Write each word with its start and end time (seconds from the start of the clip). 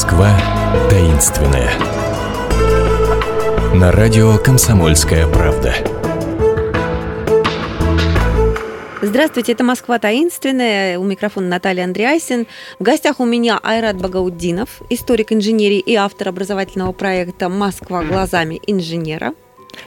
Москва 0.00 0.30
таинственная. 0.88 1.70
На 3.74 3.92
радио 3.92 4.38
«Комсомольская 4.38 5.26
правда». 5.26 5.74
Здравствуйте, 9.02 9.52
это 9.52 9.62
Москва 9.62 9.98
таинственная. 9.98 10.98
У 10.98 11.04
микрофона 11.04 11.48
Наталья 11.48 11.84
Андреасин. 11.84 12.46
В 12.78 12.82
гостях 12.82 13.20
у 13.20 13.26
меня 13.26 13.60
Айрат 13.62 14.00
Багауддинов, 14.00 14.80
историк 14.88 15.34
инженерии 15.34 15.80
и 15.80 15.94
автор 15.96 16.30
образовательного 16.30 16.92
проекта 16.92 17.50
«Москва 17.50 18.02
глазами 18.02 18.58
инженера». 18.66 19.34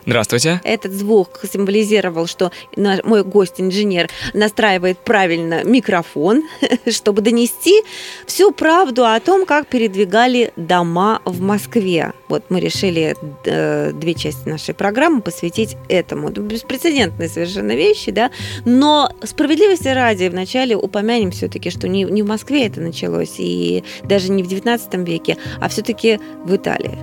Здравствуйте. 0.06 0.62
Этот 0.64 0.94
звук 0.94 1.42
символизировал, 1.52 2.28
что 2.28 2.52
мой 2.76 3.24
гость-инженер 3.24 4.10
настраивает 4.34 4.98
правильно 5.00 5.64
микрофон, 5.64 6.44
чтобы 6.90 7.22
донести 7.22 7.82
всю 8.26 8.52
правду 8.52 9.06
о 9.06 9.20
том, 9.20 9.46
как 9.46 9.68
передвигали 9.68 10.52
дома 10.56 11.22
в 11.26 11.42
Москве. 11.42 12.14
Вот 12.28 12.46
мы 12.50 12.60
решили 12.60 13.16
э, 13.46 13.92
две 13.94 14.14
части 14.14 14.48
нашей 14.48 14.74
программы 14.74 15.22
посвятить 15.22 15.78
этому. 15.88 16.30
Беспрецедентные 16.30 17.30
совершенно 17.30 17.74
вещи, 17.74 18.12
да. 18.12 18.32
Но 18.66 19.12
справедливости 19.24 19.88
ради 19.88 20.28
вначале 20.28 20.76
упомянем 20.76 21.32
все-таки, 21.32 21.70
что 21.70 21.88
не, 21.88 22.04
не 22.04 22.24
в 22.24 22.28
Москве 22.28 22.68
это 22.68 22.82
началось, 22.82 23.36
и 23.38 23.84
даже 24.04 24.32
не 24.32 24.44
в 24.44 24.48
19 24.48 24.94
веке, 25.08 25.38
а 25.60 25.70
все-таки 25.70 26.20
в 26.44 26.56
Италии. 26.56 26.98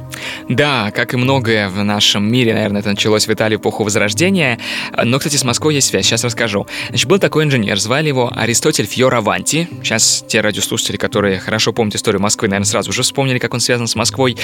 Да, 0.49 0.91
как 0.91 1.15
и 1.15 1.17
многое 1.17 1.69
в 1.69 1.83
нашем 1.85 2.31
мире, 2.31 2.55
наверное, 2.55 2.70
это 2.77 2.91
началось 2.91 3.27
в 3.27 3.33
Италии 3.33 3.57
в 3.57 3.61
эпоху 3.61 3.85
Возрождения. 3.85 4.59
Но, 5.03 5.19
кстати, 5.19 5.37
с 5.37 5.45
Москвой 5.45 5.75
есть 5.75 5.89
связь, 5.89 6.07
сейчас 6.07 6.25
расскажу. 6.25 6.67
Значит, 6.89 7.09
был 7.09 7.19
такой 7.19 7.45
инженер, 7.45 7.79
звали 7.79 8.09
его 8.09 8.33
Аристотель 8.35 8.87
Фьораванти. 8.87 9.69
Сейчас 9.83 10.25
те 10.27 10.41
радиослушатели, 10.41 10.97
которые 10.97 11.39
хорошо 11.39 11.73
помнят 11.73 11.95
историю 11.95 12.21
Москвы, 12.21 12.49
наверное, 12.49 12.67
сразу 12.67 12.91
уже 12.91 13.03
вспомнили, 13.03 13.39
как 13.39 13.55
он 13.55 13.61
связан 13.61 13.87
с 13.87 13.95
Москвой. 13.95 14.37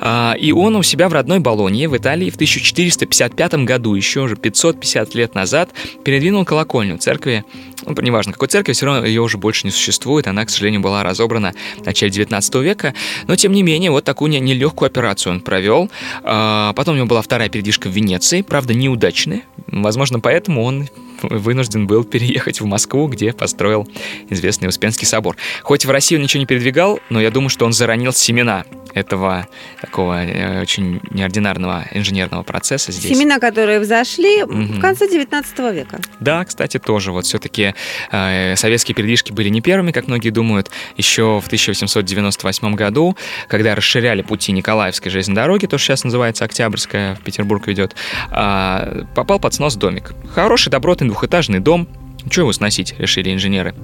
А, 0.00 0.34
и 0.38 0.52
он 0.52 0.76
у 0.76 0.82
себя 0.82 1.08
в 1.08 1.12
родной 1.12 1.40
Болонье 1.40 1.88
в 1.88 1.96
Италии 1.96 2.30
в 2.30 2.34
1455 2.34 3.54
году, 3.64 3.94
еще 3.94 4.20
уже 4.20 4.36
550 4.36 5.14
лет 5.14 5.34
назад, 5.34 5.70
передвинул 6.04 6.44
колокольню 6.44 6.98
церкви 6.98 7.44
ну, 7.86 7.94
неважно, 8.00 8.32
какой 8.32 8.48
церкви, 8.48 8.72
все 8.72 8.86
равно 8.86 9.06
ее 9.06 9.20
уже 9.20 9.38
больше 9.38 9.66
не 9.66 9.70
существует, 9.70 10.26
она, 10.26 10.44
к 10.44 10.50
сожалению, 10.50 10.80
была 10.80 11.02
разобрана 11.02 11.54
в 11.78 11.86
начале 11.86 12.10
19 12.10 12.54
века, 12.56 12.94
но, 13.26 13.36
тем 13.36 13.52
не 13.52 13.62
менее, 13.62 13.90
вот 13.90 14.04
такую 14.04 14.30
нелегкую 14.30 14.86
операцию 14.86 15.32
он 15.32 15.40
провел. 15.40 15.90
А, 16.22 16.72
потом 16.74 16.94
у 16.94 16.96
него 16.98 17.06
была 17.06 17.22
вторая 17.22 17.48
передвижка 17.48 17.88
в 17.88 17.92
Венеции, 17.92 18.42
правда, 18.42 18.74
неудачная, 18.74 19.42
возможно, 19.66 20.20
поэтому 20.20 20.62
он 20.62 20.88
вынужден 21.22 21.86
был 21.86 22.04
переехать 22.04 22.60
в 22.60 22.64
Москву, 22.66 23.08
где 23.08 23.32
построил 23.32 23.88
известный 24.30 24.68
Успенский 24.68 25.06
собор. 25.06 25.36
Хоть 25.62 25.84
в 25.84 25.90
Россию 25.90 26.20
ничего 26.20 26.40
не 26.40 26.46
передвигал, 26.46 27.00
но 27.10 27.20
я 27.20 27.30
думаю, 27.30 27.48
что 27.48 27.66
он 27.66 27.72
заронил 27.72 28.12
семена 28.12 28.64
этого 28.94 29.48
такого 29.80 30.24
э, 30.24 30.60
очень 30.60 31.00
неординарного 31.10 31.84
инженерного 31.92 32.42
процесса 32.42 32.92
здесь. 32.92 33.16
Семена, 33.16 33.38
которые 33.38 33.80
взошли 33.80 34.42
угу. 34.42 34.54
в 34.54 34.80
конце 34.80 35.08
19 35.08 35.58
века. 35.74 36.00
Да, 36.20 36.44
кстати, 36.44 36.78
тоже. 36.78 37.12
Вот 37.12 37.24
все-таки 37.24 37.74
э, 38.10 38.56
советские 38.56 38.94
передвижки 38.94 39.32
были 39.32 39.48
не 39.48 39.60
первыми, 39.60 39.92
как 39.92 40.08
многие 40.08 40.30
думают. 40.30 40.70
Еще 40.96 41.40
в 41.40 41.46
1898 41.46 42.74
году, 42.74 43.16
когда 43.48 43.74
расширяли 43.74 44.22
пути 44.22 44.52
Николаевской 44.52 45.10
железной 45.10 45.36
дороги, 45.36 45.66
то, 45.66 45.78
что 45.78 45.88
сейчас 45.88 46.04
называется 46.04 46.44
Октябрьская, 46.44 47.14
в 47.16 47.20
Петербург 47.20 47.66
ведет, 47.66 47.94
э, 48.30 49.04
попал 49.14 49.38
под 49.38 49.54
снос 49.54 49.74
домик. 49.76 50.12
Хороший, 50.34 50.70
добротный 50.70 51.08
двухэтажный 51.12 51.60
дом. 51.60 51.88
Чего 52.30 52.44
его 52.44 52.52
сносить, 52.52 52.94
решили 52.98 53.32
инженеры. 53.32 53.74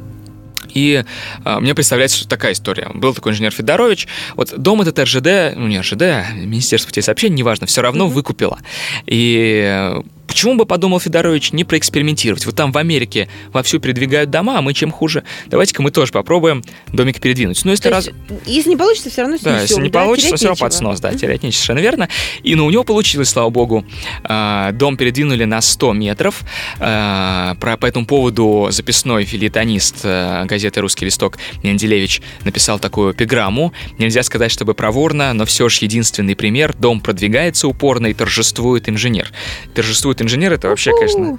И 0.73 1.05
а, 1.45 1.61
мне 1.61 1.75
представляется, 1.75 2.19
что 2.19 2.29
такая 2.29 2.53
история. 2.53 2.89
Был 2.95 3.15
такой 3.15 3.33
инженер 3.33 3.53
Федорович. 3.53 4.07
Вот 4.35 4.57
дом 4.57 4.81
этот 4.81 4.99
РЖД, 4.99 5.57
ну 5.57 5.67
не 5.67 5.81
РЖД, 5.81 6.03
а 6.03 6.27
Министерство 6.35 6.89
путей 6.89 7.03
сообщений, 7.03 7.37
неважно, 7.37 7.67
все 7.67 7.83
равно 7.83 8.07
mm-hmm. 8.07 8.11
выкупило. 8.11 8.59
И 9.07 9.93
Почему 10.29 10.57
бы, 10.57 10.67
подумал 10.67 11.01
Федорович, 11.01 11.53
не 11.53 11.65
проэкспериментировать? 11.65 12.45
Вот 12.45 12.55
там 12.55 12.71
в 12.71 12.77
Америке 12.77 13.29
вовсю 13.53 13.81
передвигают 13.81 14.31
дома, 14.31 14.59
а 14.59 14.63
мы 14.63 14.75
чем 14.75 14.93
хуже? 14.93 15.25
Давайте-ка 15.47 15.83
мы 15.83 15.91
тоже 15.91 16.13
попробуем 16.13 16.63
домик 16.93 17.19
передвинуть. 17.21 17.65
Ну, 17.65 17.71
если, 17.71 17.89
раз... 17.89 18.11
если 18.45 18.69
не 18.69 18.77
получится, 18.77 19.11
все 19.11 19.23
равно 19.23 19.39
снесем. 19.39 19.53
Да, 19.53 19.63
если 19.63 19.81
не 19.81 19.91
да, 19.91 20.05
получится, 20.05 20.37
все 20.37 20.49
равно 20.49 20.61
под 20.61 20.75
снос, 20.75 21.01
да, 21.01 21.15
терять 21.15 21.43
нечего, 21.43 21.59
совершенно 21.59 21.79
верно. 21.79 22.09
И 22.43 22.55
ну, 22.55 22.67
у 22.67 22.71
него 22.71 22.85
получилось, 22.85 23.31
слава 23.31 23.49
богу. 23.49 23.85
А, 24.23 24.73
дом 24.73 24.99
передвинули 24.99 25.45
на 25.45 25.63
100 25.63 25.95
метров. 25.95 26.43
А, 26.79 27.55
про, 27.55 27.79
по 27.79 27.87
этому 27.87 28.05
поводу 28.05 28.69
записной 28.71 29.25
филитонист 29.25 30.03
а, 30.05 30.45
газеты 30.45 30.83
«Русский 30.83 31.07
листок» 31.07 31.39
Менделевич 31.63 32.21
написал 32.45 32.79
такую 32.79 33.15
эпиграмму. 33.15 33.73
Нельзя 33.99 34.23
сказать, 34.23 34.53
чтобы 34.53 34.75
проворно, 34.75 35.33
но 35.33 35.47
все 35.47 35.71
же 35.71 35.79
единственный 35.87 36.37
пример. 36.37 36.75
Дом 36.79 37.01
продвигается 37.01 37.67
упорно 37.67 38.09
и 38.09 38.15
торжествует 38.15 38.91
инженер. 38.91 39.33
Торжествует 39.75 40.18
вот 40.19 40.25
инженер 40.25 40.53
это 40.53 40.69
вообще, 40.69 40.93
конечно, 40.93 41.39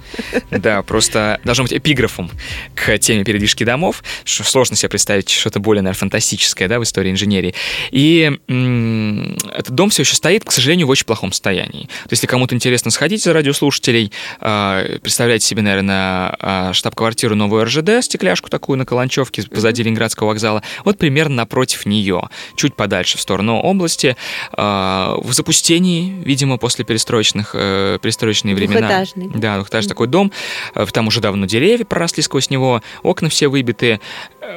да, 0.50 0.82
просто 0.82 1.40
должно 1.44 1.64
быть 1.64 1.72
эпиграфом 1.72 2.30
к 2.74 2.98
теме 2.98 3.24
передвижки 3.24 3.64
домов. 3.64 4.02
Что 4.24 4.44
сложно 4.44 4.76
себе 4.76 4.88
представить 4.88 5.28
что-то 5.28 5.60
более, 5.60 5.82
наверное, 5.82 5.98
фантастическое, 5.98 6.68
да, 6.68 6.78
в 6.78 6.82
истории 6.82 7.10
инженерии. 7.10 7.54
И 7.90 8.38
м- 8.48 9.36
этот 9.52 9.74
дом 9.74 9.90
все 9.90 10.02
еще 10.02 10.14
стоит, 10.14 10.44
к 10.44 10.52
сожалению, 10.52 10.86
в 10.86 10.90
очень 10.90 11.04
плохом 11.04 11.32
состоянии. 11.32 11.82
То 11.82 12.10
есть, 12.10 12.22
если 12.22 12.26
кому-то 12.26 12.54
интересно 12.54 12.90
сходить 12.90 13.22
за 13.22 13.32
радиослушателей, 13.32 14.12
э, 14.40 14.98
представляете 15.02 15.46
себе, 15.46 15.62
наверное, 15.62 16.36
э, 16.40 16.72
штаб-квартиру 16.72 17.34
новую 17.34 17.64
РЖД, 17.64 18.02
стекляшку 18.02 18.48
такую 18.48 18.78
на 18.78 18.86
Каланчевке 18.86 19.42
позади 19.42 19.82
Ленинградского 19.82 20.28
вокзала, 20.28 20.62
вот 20.84 20.98
примерно 20.98 21.36
напротив 21.36 21.86
нее, 21.86 22.28
чуть 22.56 22.74
подальше 22.74 23.18
в 23.18 23.20
сторону 23.20 23.56
области, 23.60 24.16
э, 24.56 25.14
в 25.22 25.32
запустении, 25.32 26.22
видимо, 26.24 26.56
после 26.58 26.84
перестроечных, 26.84 27.50
э, 27.54 27.98
перестроечные 28.02 28.54
времена 28.54 28.69
времена. 28.70 28.88
Двухэтажный. 28.88 29.28
Да, 29.34 29.56
двухэтажный 29.56 29.86
mm-hmm. 29.86 29.88
такой 29.88 30.06
дом. 30.06 30.32
Э, 30.74 30.86
там 30.92 31.08
уже 31.08 31.20
давно 31.20 31.46
деревья 31.46 31.84
проросли 31.84 32.22
сквозь 32.22 32.50
него, 32.50 32.82
окна 33.02 33.28
все 33.28 33.48
выбиты. 33.48 34.00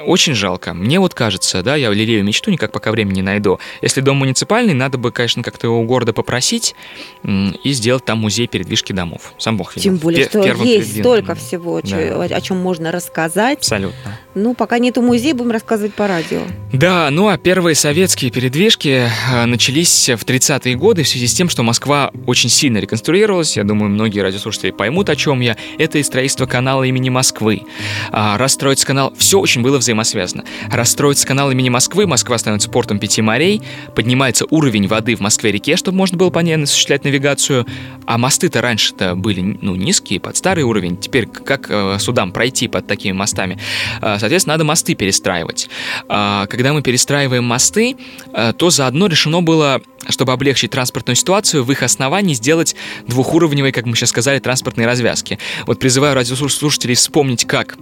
Очень 0.05 0.33
жалко. 0.33 0.73
Мне 0.73 0.99
вот 0.99 1.13
кажется, 1.13 1.63
да, 1.63 1.75
я 1.75 1.91
лелею 1.91 2.23
мечту, 2.23 2.51
никак 2.51 2.71
пока 2.71 2.91
времени 2.91 3.15
не 3.15 3.21
найду. 3.21 3.59
Если 3.81 4.01
дом 4.01 4.17
муниципальный, 4.17 4.73
надо 4.73 4.97
бы, 4.97 5.11
конечно, 5.11 5.43
как-то 5.43 5.67
его 5.67 5.79
у 5.79 5.85
города 5.85 6.13
попросить 6.13 6.75
и 7.23 7.71
сделать 7.71 8.05
там 8.05 8.19
музей 8.19 8.47
передвижки 8.47 8.93
домов. 8.93 9.33
Сам 9.37 9.57
Бог 9.57 9.75
видел. 9.75 9.91
Тем 9.91 9.97
более, 9.97 10.25
что 10.25 10.41
есть 10.63 10.99
столько 10.99 11.35
всего, 11.35 11.81
да. 11.81 12.25
о 12.35 12.41
чем 12.41 12.57
можно 12.57 12.91
рассказать. 12.91 13.59
Абсолютно. 13.59 14.19
Ну, 14.35 14.55
пока 14.55 14.79
нету 14.79 15.01
музея, 15.01 15.33
будем 15.35 15.51
рассказывать 15.51 15.93
по 15.93 16.07
радио. 16.07 16.41
Да, 16.71 17.09
ну 17.11 17.27
а 17.27 17.37
первые 17.37 17.75
советские 17.75 18.31
передвижки 18.31 19.07
э, 19.31 19.45
начались 19.45 20.09
в 20.09 20.25
30-е 20.25 20.75
годы 20.75 21.03
в 21.03 21.07
связи 21.07 21.27
с 21.27 21.33
тем, 21.33 21.49
что 21.49 21.63
Москва 21.63 22.11
очень 22.25 22.49
сильно 22.49 22.79
реконструировалась. 22.79 23.55
Я 23.57 23.63
думаю, 23.63 23.89
многие 23.89 24.21
радиослушатели 24.21 24.71
поймут, 24.71 25.09
о 25.09 25.15
чем 25.15 25.39
я. 25.41 25.55
Это 25.77 25.99
и 25.99 26.03
строительство 26.03 26.45
канала 26.45 26.83
имени 26.83 27.09
Москвы. 27.09 27.63
А, 28.11 28.37
расстроить 28.37 28.83
канал... 28.83 29.13
Все 29.17 29.39
очень 29.39 29.61
было 29.61 29.77
взаимосвязано. 29.83 30.43
Расстроить 30.71 31.23
канал 31.25 31.51
имени 31.51 31.69
Москвы, 31.69 32.07
Москва 32.07 32.37
становится 32.37 32.69
портом 32.69 32.99
пяти 32.99 33.21
морей, 33.21 33.61
поднимается 33.95 34.45
уровень 34.49 34.87
воды 34.87 35.15
в 35.15 35.19
Москве-реке, 35.19 35.75
чтобы 35.75 35.97
можно 35.97 36.17
было 36.17 36.29
по 36.29 36.39
ней 36.39 36.55
осуществлять 36.55 37.03
навигацию. 37.03 37.65
А 38.05 38.17
мосты-то 38.17 38.61
раньше-то 38.61 39.15
были 39.15 39.57
ну, 39.61 39.75
низкие, 39.75 40.19
под 40.19 40.35
старый 40.35 40.63
уровень. 40.63 40.97
Теперь 40.97 41.25
как 41.27 41.67
э, 41.69 41.97
судам 41.99 42.31
пройти 42.31 42.67
под 42.67 42.87
такими 42.87 43.13
мостами? 43.13 43.59
А, 44.01 44.19
соответственно, 44.19 44.55
надо 44.55 44.63
мосты 44.63 44.95
перестраивать. 44.95 45.69
А, 46.09 46.47
когда 46.47 46.73
мы 46.73 46.81
перестраиваем 46.81 47.43
мосты, 47.43 47.95
э, 48.33 48.53
то 48.57 48.69
заодно 48.69 49.07
решено 49.07 49.41
было 49.41 49.81
чтобы 50.09 50.33
облегчить 50.33 50.71
транспортную 50.71 51.15
ситуацию, 51.15 51.63
в 51.63 51.71
их 51.71 51.81
основании 51.81 52.33
сделать 52.33 52.75
двухуровневые, 53.07 53.71
как 53.71 53.85
мы 53.85 53.95
сейчас 53.95 54.09
сказали, 54.09 54.39
транспортные 54.39 54.85
развязки. 54.85 55.39
Вот 55.65 55.79
призываю 55.79 56.13
радиослушателей 56.15 56.95
вспомнить, 56.95 57.45
как 57.45 57.77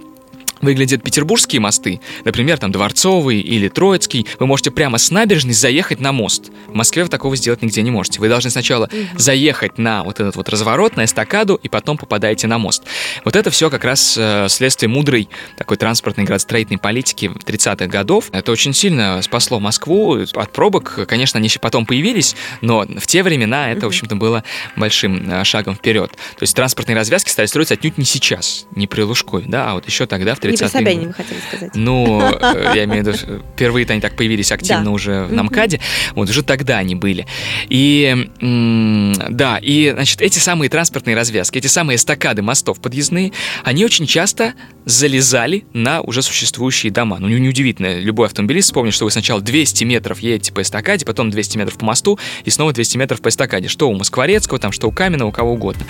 выглядят 0.62 1.02
петербургские 1.02 1.60
мосты, 1.60 2.00
например, 2.24 2.58
там 2.58 2.72
Дворцовый 2.72 3.40
или 3.40 3.68
Троицкий, 3.68 4.26
вы 4.38 4.46
можете 4.46 4.70
прямо 4.70 4.96
с 4.96 5.10
набережной 5.10 5.52
заехать 5.52 6.00
на 6.00 6.12
мост. 6.12 6.50
В 6.68 6.74
Москве 6.74 7.02
вы 7.02 7.10
такого 7.10 7.36
сделать 7.36 7.60
нигде 7.62 7.82
не 7.82 7.90
можете. 7.90 8.20
Вы 8.20 8.28
должны 8.28 8.50
сначала 8.50 8.88
заехать 9.16 9.76
на 9.76 10.04
вот 10.04 10.20
этот 10.20 10.36
вот 10.36 10.48
разворот, 10.48 10.96
на 10.96 11.04
эстакаду, 11.04 11.58
и 11.62 11.68
потом 11.68 11.98
попадаете 11.98 12.46
на 12.46 12.58
мост. 12.58 12.84
Вот 13.24 13.36
это 13.36 13.50
все 13.50 13.68
как 13.68 13.84
раз 13.84 14.16
э, 14.16 14.46
следствие 14.48 14.88
мудрой 14.88 15.28
такой 15.58 15.76
транспортной 15.76 16.24
градостроительной 16.24 16.78
политики 16.78 17.26
30-х 17.26 17.86
годов. 17.86 18.28
Это 18.32 18.52
очень 18.52 18.72
сильно 18.72 19.20
спасло 19.22 19.58
Москву 19.58 20.18
от 20.34 20.52
пробок. 20.52 21.06
Конечно, 21.08 21.38
они 21.38 21.48
еще 21.48 21.58
потом 21.58 21.84
появились, 21.84 22.36
но 22.60 22.82
в 22.82 23.06
те 23.06 23.22
времена 23.22 23.72
это, 23.72 23.86
в 23.86 23.88
общем-то, 23.88 24.14
было 24.14 24.44
большим 24.76 25.28
э, 25.28 25.44
шагом 25.44 25.74
вперед. 25.74 26.12
То 26.12 26.42
есть 26.42 26.54
транспортные 26.54 26.96
развязки 26.96 27.30
стали 27.30 27.46
строиться 27.46 27.74
отнюдь 27.74 27.98
не 27.98 28.04
сейчас, 28.04 28.66
не 28.74 28.86
при 28.86 29.02
Лужкой, 29.02 29.44
да, 29.46 29.70
а 29.70 29.74
вот 29.74 29.86
еще 29.86 30.06
тогда, 30.06 30.34
в 30.34 30.38
30 30.38 30.51
Не 30.52 30.56
про 30.58 30.66
30-е 30.66 30.68
Собянина 30.70 31.08
вы 31.08 31.14
хотели 31.14 31.38
сказать. 31.48 31.70
Ну, 31.74 32.20
э, 32.22 32.72
я 32.76 32.84
имею 32.84 33.04
в 33.04 33.06
виду, 33.08 33.18
впервые 33.54 33.86
они 33.88 34.00
так 34.00 34.16
появились 34.16 34.52
активно 34.52 34.84
Да. 34.84 34.90
уже 34.90 35.26
на 35.28 35.42
Мгм. 35.42 35.46
МКАДе. 35.46 35.80
Вот 36.14 36.28
уже 36.30 36.42
тогда 36.42 36.78
они 36.78 36.94
были. 36.94 37.26
И 37.68 38.28
да, 38.40 39.58
и 39.60 39.90
значит, 39.92 40.20
эти 40.22 40.38
самые 40.38 40.68
транспортные 40.68 41.16
развязки, 41.16 41.58
эти 41.58 41.66
самые 41.66 41.96
эстакады 41.96 42.42
мостов 42.42 42.80
подъездные, 42.80 43.32
они 43.64 43.84
очень 43.84 44.06
часто 44.06 44.54
залезали 44.84 45.64
на 45.72 46.00
уже 46.00 46.22
существующие 46.22 46.92
дома. 46.92 47.18
Ну, 47.18 47.28
не- 47.28 47.40
неудивительно, 47.40 47.98
любой 48.00 48.26
автомобилист 48.26 48.68
вспомнит, 48.68 48.94
что 48.94 49.04
вы 49.04 49.10
сначала 49.10 49.40
200 49.40 49.84
метров 49.84 50.18
едете 50.20 50.52
по 50.52 50.62
эстакаде, 50.62 51.04
потом 51.04 51.30
200 51.30 51.56
метров 51.58 51.78
по 51.78 51.84
мосту, 51.84 52.18
и 52.44 52.50
снова 52.50 52.72
200 52.72 52.96
метров 52.96 53.20
по 53.20 53.28
эстакаде. 53.28 53.68
Что 53.68 53.88
у 53.88 53.94
Москворецкого, 53.94 54.58
там, 54.58 54.72
что 54.72 54.88
у 54.88 54.92
Каменного, 54.92 55.28
у 55.28 55.32
кого 55.32 55.52
угодно. 55.52 55.84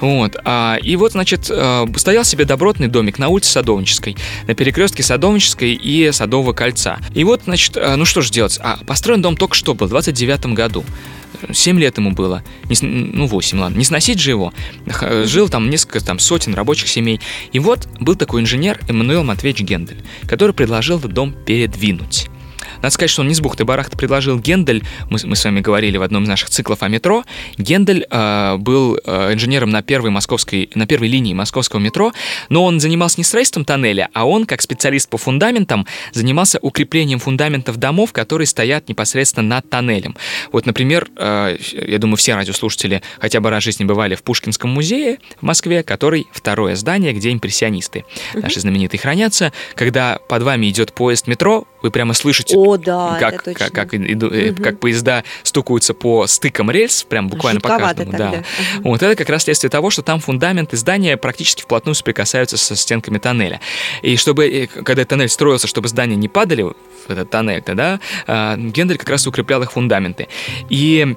Вот. 0.00 0.36
а, 0.44 0.76
и 0.82 0.96
вот, 0.96 1.12
значит, 1.12 1.46
э, 1.50 1.86
стоял 1.96 2.24
себе 2.24 2.44
добротный 2.44 2.88
домик 2.88 3.18
на 3.18 3.28
улице 3.28 3.50
Садовнической, 3.50 4.07
на 4.46 4.54
перекрестке 4.54 5.02
Садовнической 5.02 5.72
и 5.74 6.10
Садового 6.12 6.52
кольца. 6.52 6.98
И 7.14 7.24
вот, 7.24 7.42
значит, 7.44 7.76
э, 7.76 7.96
ну 7.96 8.04
что 8.04 8.20
же 8.20 8.30
делать? 8.30 8.58
А 8.62 8.78
построен 8.86 9.22
дом 9.22 9.36
только 9.36 9.54
что 9.54 9.74
был, 9.74 9.86
в 9.86 9.90
29 9.90 10.46
году. 10.54 10.84
7 11.52 11.78
лет 11.78 11.98
ему 11.98 12.12
было. 12.12 12.42
Не 12.68 12.76
ну, 13.12 13.26
8, 13.26 13.58
ладно. 13.58 13.76
Не 13.76 13.84
сносить 13.84 14.18
же 14.20 14.30
его. 14.30 14.52
Х- 14.88 15.24
Жил 15.24 15.48
там 15.48 15.70
несколько 15.70 16.00
там, 16.04 16.18
сотен 16.18 16.54
рабочих 16.54 16.88
семей. 16.88 17.20
И 17.52 17.58
вот 17.58 17.86
был 18.00 18.16
такой 18.16 18.40
инженер 18.40 18.80
Эммануил 18.88 19.24
Матвеевич 19.24 19.62
Гендель, 19.62 20.02
который 20.26 20.52
предложил 20.54 20.98
этот 20.98 21.12
дом 21.12 21.32
передвинуть. 21.32 22.28
Надо 22.78 22.90
сказать, 22.90 23.10
что 23.10 23.22
он 23.22 23.28
не 23.28 23.34
с 23.34 23.40
бухты-барахта 23.40 23.96
предложил 23.96 24.38
Гендель. 24.38 24.84
Мы, 25.10 25.18
мы 25.24 25.36
с 25.36 25.44
вами 25.44 25.60
говорили 25.60 25.96
в 25.96 26.02
одном 26.02 26.24
из 26.24 26.28
наших 26.28 26.50
циклов 26.50 26.82
о 26.82 26.88
метро. 26.88 27.24
Гендель 27.56 28.06
э, 28.08 28.56
был 28.56 28.98
э, 29.04 29.34
инженером 29.34 29.70
на 29.70 29.82
первой, 29.82 30.10
московской, 30.10 30.70
на 30.74 30.86
первой 30.86 31.08
линии 31.08 31.34
московского 31.34 31.80
метро, 31.80 32.12
но 32.48 32.64
он 32.64 32.80
занимался 32.80 33.18
не 33.18 33.24
строительством 33.24 33.64
тоннеля, 33.64 34.08
а 34.12 34.26
он, 34.26 34.46
как 34.46 34.62
специалист 34.62 35.08
по 35.08 35.18
фундаментам, 35.18 35.86
занимался 36.12 36.58
укреплением 36.62 37.18
фундаментов 37.18 37.76
домов, 37.76 38.12
которые 38.12 38.46
стоят 38.46 38.88
непосредственно 38.88 39.48
над 39.48 39.68
тоннелем. 39.68 40.16
Вот, 40.52 40.66
например, 40.66 41.08
э, 41.16 41.56
я 41.72 41.98
думаю, 41.98 42.16
все 42.16 42.34
радиослушатели 42.34 43.02
хотя 43.18 43.40
бы 43.40 43.50
раз 43.50 43.62
в 43.62 43.64
жизни 43.64 43.84
бывали 43.84 44.14
в 44.14 44.22
Пушкинском 44.22 44.70
музее 44.70 45.18
в 45.40 45.42
Москве, 45.42 45.82
который 45.82 46.26
второе 46.32 46.76
здание, 46.76 47.12
где 47.12 47.32
импрессионисты 47.32 48.04
наши 48.34 48.60
знаменитые 48.60 49.00
хранятся. 49.00 49.52
Когда 49.74 50.18
под 50.28 50.42
вами 50.42 50.68
идет 50.68 50.92
поезд 50.92 51.26
метро, 51.26 51.66
вы 51.82 51.90
прямо 51.90 52.14
слышите 52.14 52.56
О, 52.56 52.76
да, 52.76 53.16
как, 53.20 53.44
как, 53.44 53.72
как, 53.72 53.94
иду- 53.94 54.30
Мгм. 54.30 54.62
как 54.62 54.80
поезда 54.80 55.24
стукаются 55.42 55.94
по 55.94 56.26
стыкам 56.26 56.70
рельс, 56.70 57.04
прям 57.04 57.28
буквально 57.28 57.60
по 57.60 57.68
Жутковато 57.68 58.04
каждому. 58.04 58.10
тогда. 58.18 58.30
Да. 58.30 58.38
Ага. 58.38 58.82
Вот 58.88 59.02
это 59.02 59.16
как 59.16 59.28
раз 59.28 59.44
следствие 59.44 59.70
того, 59.70 59.90
что 59.90 60.02
там 60.02 60.20
фундаменты 60.20 60.76
здания 60.76 61.16
практически 61.16 61.62
вплотную 61.62 61.94
соприкасаются 61.94 62.56
со 62.56 62.76
стенками 62.76 63.18
тоннеля. 63.18 63.60
И 64.02 64.16
чтобы, 64.16 64.48
э, 64.48 64.66
когда 64.66 65.04
тоннель 65.04 65.28
строился, 65.28 65.66
чтобы 65.66 65.88
здания 65.88 66.16
не 66.16 66.28
падали 66.28 66.62
в 66.62 66.74
этот 67.10 67.30
тоннель, 67.30 67.62
да, 67.66 68.00
а, 68.26 68.56
Гендель 68.56 68.98
как 68.98 69.08
раз 69.08 69.26
укреплял 69.26 69.62
их 69.62 69.72
фундаменты. 69.72 70.28
И 70.68 71.16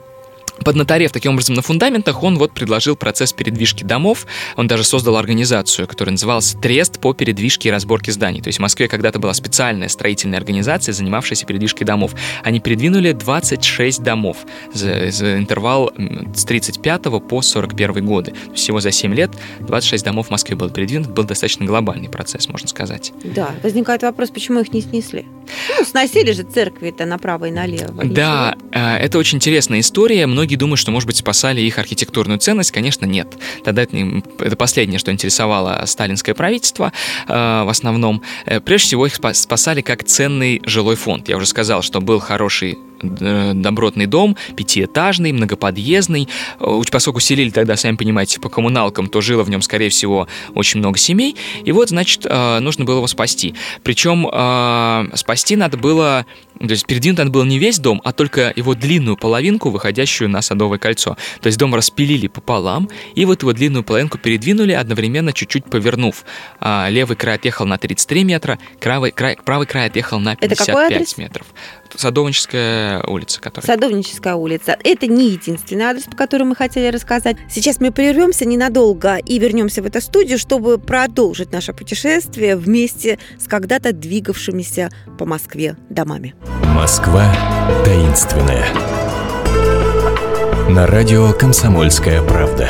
Поднаторев 0.64 1.12
таким 1.12 1.34
образом 1.34 1.56
на 1.56 1.62
фундаментах, 1.62 2.24
он 2.24 2.38
вот 2.38 2.54
предложил 2.54 2.96
процесс 2.96 3.34
передвижки 3.34 3.84
домов. 3.84 4.26
Он 4.56 4.68
даже 4.68 4.84
создал 4.84 5.18
организацию, 5.18 5.88
которая 5.88 6.12
называлась 6.12 6.56
«Трест 6.62 7.00
по 7.00 7.14
передвижке 7.14 7.70
и 7.70 7.72
разборке 7.72 8.12
зданий». 8.12 8.42
То 8.42 8.48
есть 8.50 8.60
в 8.60 8.62
Москве 8.62 8.88
когда-то 8.88 9.20
была 9.20 9.34
специальная 9.34 9.88
строительная 9.88 10.40
организация, 10.40 10.94
занимавшаяся 10.94 11.46
передвижкой 11.46 11.86
домов. 11.86 12.14
Они 12.44 12.60
передвинули 12.60 13.12
26 13.12 14.04
домов 14.04 14.38
за, 14.74 15.12
за 15.12 15.38
интервал 15.38 15.92
с 16.36 16.46
35 16.46 17.02
по 17.28 17.42
41 17.42 18.06
годы. 18.06 18.34
Всего 18.54 18.80
за 18.80 18.92
7 18.92 19.14
лет 19.14 19.32
26 19.60 20.04
домов 20.04 20.28
в 20.28 20.32
Москве 20.32 20.56
было 20.56 20.70
передвинут. 20.70 21.10
Был 21.10 21.24
достаточно 21.24 21.66
глобальный 21.66 22.10
процесс, 22.10 22.48
можно 22.48 22.68
сказать. 22.68 23.12
Да, 23.24 23.52
возникает 23.64 24.04
вопрос, 24.04 24.30
почему 24.30 24.60
их 24.62 24.74
не 24.74 24.82
снесли? 24.82 25.26
Ну, 25.70 25.86
сносили 25.86 26.32
же 26.32 26.44
церкви-то 26.44 27.06
направо 27.06 27.46
и 27.46 27.52
налево. 27.52 28.04
Да, 28.04 28.56
э, 28.72 28.98
это 28.98 29.18
очень 29.18 29.38
интересная 29.38 29.80
история. 29.80 30.28
Многие 30.28 30.51
думают, 30.56 30.80
что, 30.80 30.92
может 30.92 31.08
быть, 31.08 31.18
спасали 31.18 31.62
их 31.62 31.78
архитектурную 31.78 32.40
ценность. 32.40 32.72
Конечно, 32.72 33.06
нет. 33.06 33.38
Тогда 33.64 33.84
это, 33.84 33.98
это 34.40 34.56
последнее, 34.56 35.00
что 35.00 35.12
интересовало 35.12 35.84
сталинское 35.86 36.36
правительство 36.36 36.92
э, 37.28 37.34
в 37.64 37.70
основном. 37.70 38.22
Э, 38.46 38.60
Прежде 38.60 38.88
всего, 38.88 39.06
их 39.06 39.18
спа- 39.18 39.34
спасали 39.34 39.82
как 39.82 40.04
ценный 40.04 40.62
жилой 40.66 40.96
фонд. 40.96 41.30
Я 41.30 41.38
уже 41.38 41.46
сказал, 41.46 41.82
что 41.82 42.02
был 42.02 42.20
хороший 42.20 42.78
э, 43.02 43.52
добротный 43.56 44.06
дом, 44.06 44.38
пятиэтажный, 44.56 45.32
многоподъездный. 45.32 46.28
Э, 46.60 46.82
Поскольку 46.92 47.20
селили 47.20 47.50
тогда, 47.50 47.76
сами 47.76 47.96
понимаете, 47.96 48.40
по 48.40 48.50
коммуналкам, 48.50 49.08
то 49.08 49.22
жило 49.22 49.44
в 49.44 49.50
нем, 49.50 49.62
скорее 49.62 49.90
всего, 49.90 50.28
очень 50.56 50.80
много 50.80 50.98
семей. 50.98 51.36
И 51.64 51.72
вот, 51.72 51.90
значит, 51.90 52.26
нужно 52.26 52.86
было 52.86 52.98
его 52.98 53.08
спасти. 53.08 53.56
Причем 53.84 54.28
спасти 55.16 55.56
надо 55.56 55.78
было, 55.78 56.26
то 56.68 56.72
есть 56.72 56.86
передвинуть 56.86 57.18
надо 57.20 57.32
было 57.32 57.44
не 57.44 57.60
весь 57.60 57.80
дом, 57.80 58.02
а 58.04 58.12
только 58.12 58.54
его 58.56 58.76
длинную 58.76 59.18
половинку, 59.18 59.70
выходящую 59.70 60.30
на 60.30 60.42
Садовое 60.42 60.80
кольцо. 60.80 61.18
То 61.42 61.48
есть 61.48 61.58
дом 61.58 61.74
распилили 61.76 62.28
пополам, 62.28 62.90
и 63.16 63.26
вот 63.26 63.42
его 63.42 63.54
длинную 63.54 63.84
половинку 63.84 64.18
передвинули, 64.18 64.74
одновременно 64.74 65.34
чуть-чуть 65.34 65.66
повернув. 65.66 66.24
А, 66.60 66.88
левый 66.90 67.18
край 67.18 67.36
отъехал 67.36 67.66
на 67.66 67.78
33 67.78 68.24
метра, 68.24 68.60
правый 68.80 69.12
край, 69.12 69.38
правый 69.44 69.68
край 69.68 69.88
отъехал 69.88 70.20
на 70.20 70.34
Это 70.40 70.56
какой 70.56 70.90
55 70.90 70.92
адрес? 70.92 71.18
метров. 71.18 71.48
Садовническая 71.96 73.04
улица, 73.04 73.42
которая... 73.42 73.66
Садовническая 73.66 74.36
улица. 74.36 74.78
Это 74.84 75.08
не 75.08 75.30
единственный 75.30 75.86
адрес, 75.86 76.04
по 76.04 76.16
которому 76.16 76.52
мы 76.52 76.56
хотели 76.56 76.88
рассказать. 76.88 77.38
Сейчас 77.50 77.80
мы 77.80 77.92
прервемся 77.92 78.46
ненадолго 78.46 79.18
и 79.18 79.40
вернемся 79.40 79.82
в 79.82 79.86
эту 79.86 80.02
студию, 80.02 80.38
чтобы 80.38 80.78
продолжить 80.78 81.52
наше 81.52 81.74
путешествие 81.74 82.56
вместе 82.56 83.20
с 83.40 83.48
когда-то 83.48 83.94
двигавшимися 83.94 84.90
по 85.18 85.26
Москве 85.26 85.76
домами. 85.90 86.36
Москва 86.76 87.34
таинственная. 87.86 88.66
На 90.70 90.88
радио 90.88 91.34
«Комсомольская 91.34 92.22
правда». 92.22 92.70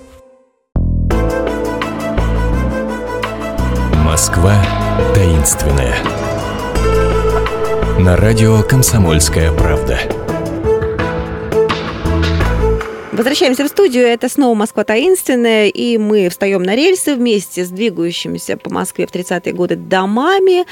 Москва 4.21 4.63
таинственная. 5.15 5.95
На 7.97 8.15
радио 8.15 8.61
«Комсомольская 8.61 9.51
правда». 9.51 9.97
Возвращаемся 13.11 13.63
в 13.63 13.67
студию. 13.67 14.05
Это 14.05 14.29
снова 14.29 14.53
Москва 14.53 14.83
таинственная, 14.83 15.69
и 15.69 15.97
мы 15.97 16.29
встаем 16.29 16.61
на 16.61 16.75
рельсы 16.75 17.15
вместе 17.15 17.65
с 17.65 17.69
двигающимися 17.69 18.57
по 18.57 18.71
Москве 18.71 19.07
в 19.07 19.11
30-е 19.11 19.53
годы 19.53 19.75
домами 19.75 20.65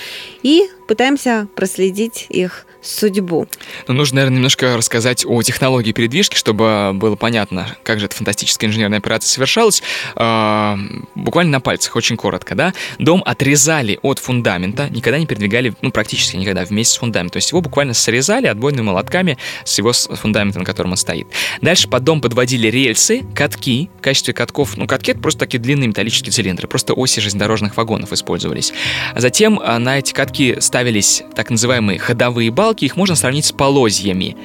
и 0.43 0.69
пытаемся 0.89 1.47
проследить 1.55 2.25
их 2.29 2.65
судьбу. 2.81 3.47
Ну, 3.87 3.93
нужно, 3.93 4.15
наверное, 4.15 4.37
немножко 4.37 4.75
рассказать 4.75 5.23
о 5.23 5.43
технологии 5.43 5.91
передвижки, 5.91 6.35
чтобы 6.35 6.91
было 6.93 7.15
понятно, 7.15 7.67
как 7.83 7.99
же 7.99 8.05
эта 8.05 8.15
фантастическая 8.15 8.69
инженерная 8.69 8.97
операция 8.97 9.27
совершалась. 9.27 9.83
А, 10.15 10.79
буквально 11.13 11.51
на 11.51 11.59
пальцах, 11.59 11.95
очень 11.95 12.17
коротко, 12.17 12.55
да. 12.55 12.73
Дом 12.97 13.21
отрезали 13.23 13.99
от 14.01 14.17
фундамента, 14.17 14.89
никогда 14.89 15.19
не 15.19 15.27
передвигали, 15.27 15.75
ну, 15.81 15.91
практически 15.91 16.37
никогда 16.37 16.63
вместе 16.63 16.95
с 16.95 16.97
фундаментом. 16.97 17.33
То 17.33 17.37
есть 17.37 17.51
его 17.51 17.61
буквально 17.61 17.93
срезали 17.93 18.47
отбойными 18.47 18.85
молотками 18.85 19.37
с 19.65 19.77
его 19.77 19.93
фундамента, 19.93 20.57
на 20.57 20.65
котором 20.65 20.91
он 20.91 20.97
стоит. 20.97 21.27
Дальше 21.61 21.87
под 21.87 22.03
дом 22.03 22.19
подводили 22.19 22.67
рельсы, 22.67 23.23
катки. 23.35 23.91
В 23.99 24.01
качестве 24.01 24.33
катков, 24.33 24.75
ну, 24.75 24.87
катки— 24.87 25.11
это 25.11 25.19
просто 25.19 25.41
такие 25.41 25.59
длинные 25.59 25.89
металлические 25.89 26.31
цилиндры, 26.31 26.67
просто 26.67 26.93
оси 26.93 27.19
железнодорожных 27.19 27.77
вагонов 27.77 28.11
использовались. 28.13 28.73
А 29.13 29.19
затем 29.19 29.59
а, 29.63 29.77
на 29.77 29.99
эти 29.99 30.13
катки 30.13 30.57
ставились 30.79 31.23
так 31.35 31.49
называемые 31.49 31.99
ходовые 31.99 32.51
балки, 32.51 32.85
их 32.85 32.95
можно 32.95 33.13
сравнить 33.15 33.43
с 33.43 33.51
полозьями, 33.51 34.37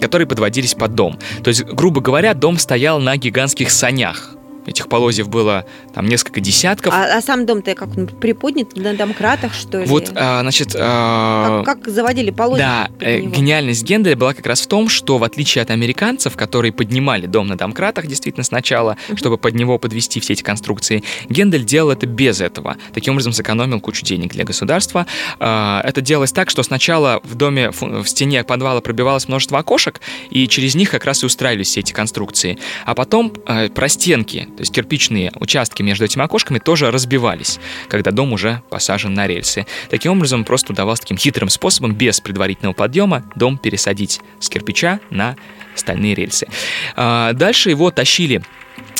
которые 0.00 0.28
подводились 0.28 0.74
под 0.74 0.94
дом. 0.94 1.18
То 1.42 1.48
есть, 1.48 1.64
грубо 1.64 2.00
говоря, 2.00 2.34
дом 2.34 2.56
стоял 2.56 3.00
на 3.00 3.16
гигантских 3.16 3.72
санях. 3.72 4.35
Этих 4.66 4.88
полозьев 4.88 5.28
было 5.28 5.64
там 5.94 6.06
несколько 6.06 6.40
десятков. 6.40 6.92
А, 6.92 7.16
а 7.16 7.22
сам 7.22 7.46
дом-то 7.46 7.74
как 7.74 7.96
он 7.96 8.06
приподнят 8.06 8.76
на 8.76 8.94
домкратах, 8.94 9.54
что 9.54 9.80
ли? 9.80 9.86
Вот, 9.86 10.12
а, 10.14 10.40
значит... 10.42 10.74
А... 10.78 11.62
Как, 11.64 11.82
как 11.82 11.92
заводили 11.92 12.30
полозья? 12.30 12.88
Да, 12.98 13.06
э, 13.06 13.20
гениальность 13.20 13.84
Генделя 13.84 14.16
была 14.16 14.34
как 14.34 14.46
раз 14.46 14.60
в 14.62 14.66
том, 14.66 14.88
что 14.88 15.18
в 15.18 15.24
отличие 15.24 15.62
от 15.62 15.70
американцев, 15.70 16.36
которые 16.36 16.72
поднимали 16.72 17.26
дом 17.26 17.48
на 17.48 17.56
домкратах 17.56 18.06
действительно 18.06 18.44
сначала, 18.44 18.96
uh-huh. 19.08 19.16
чтобы 19.16 19.38
под 19.38 19.54
него 19.54 19.78
подвести 19.78 20.20
все 20.20 20.32
эти 20.32 20.42
конструкции, 20.42 21.02
Гендель 21.28 21.64
делал 21.64 21.90
это 21.90 22.06
без 22.06 22.40
этого. 22.40 22.76
Таким 22.92 23.14
образом 23.14 23.32
сэкономил 23.32 23.80
кучу 23.80 24.04
денег 24.04 24.32
для 24.32 24.44
государства. 24.44 25.06
А, 25.38 25.80
это 25.84 26.00
делалось 26.00 26.32
так, 26.32 26.50
что 26.50 26.62
сначала 26.62 27.20
в 27.22 27.34
доме, 27.34 27.70
в 27.70 28.06
стене 28.06 28.44
подвала 28.44 28.80
пробивалось 28.80 29.28
множество 29.28 29.58
окошек, 29.58 30.00
и 30.30 30.48
через 30.48 30.74
них 30.74 30.90
как 30.90 31.04
раз 31.04 31.22
и 31.22 31.26
устраивались 31.26 31.68
все 31.68 31.80
эти 31.80 31.92
конструкции. 31.92 32.58
А 32.84 32.94
потом 32.94 33.32
э, 33.46 33.68
простенки, 33.68 34.48
то 34.56 34.62
есть 34.62 34.72
кирпичные 34.72 35.32
участки 35.38 35.82
между 35.82 36.04
этими 36.04 36.24
окошками 36.24 36.58
тоже 36.58 36.90
разбивались, 36.90 37.60
когда 37.88 38.10
дом 38.10 38.32
уже 38.32 38.62
посажен 38.70 39.12
на 39.14 39.26
рельсы. 39.26 39.66
Таким 39.90 40.12
образом, 40.12 40.44
просто 40.44 40.72
удавалось 40.72 41.00
таким 41.00 41.18
хитрым 41.18 41.50
способом, 41.50 41.94
без 41.94 42.20
предварительного 42.20 42.72
подъема, 42.72 43.24
дом 43.36 43.58
пересадить 43.58 44.20
с 44.40 44.48
кирпича 44.48 45.00
на 45.10 45.36
стальные 45.74 46.14
рельсы. 46.14 46.48
А, 46.96 47.32
дальше 47.32 47.70
его 47.70 47.90
тащили 47.90 48.42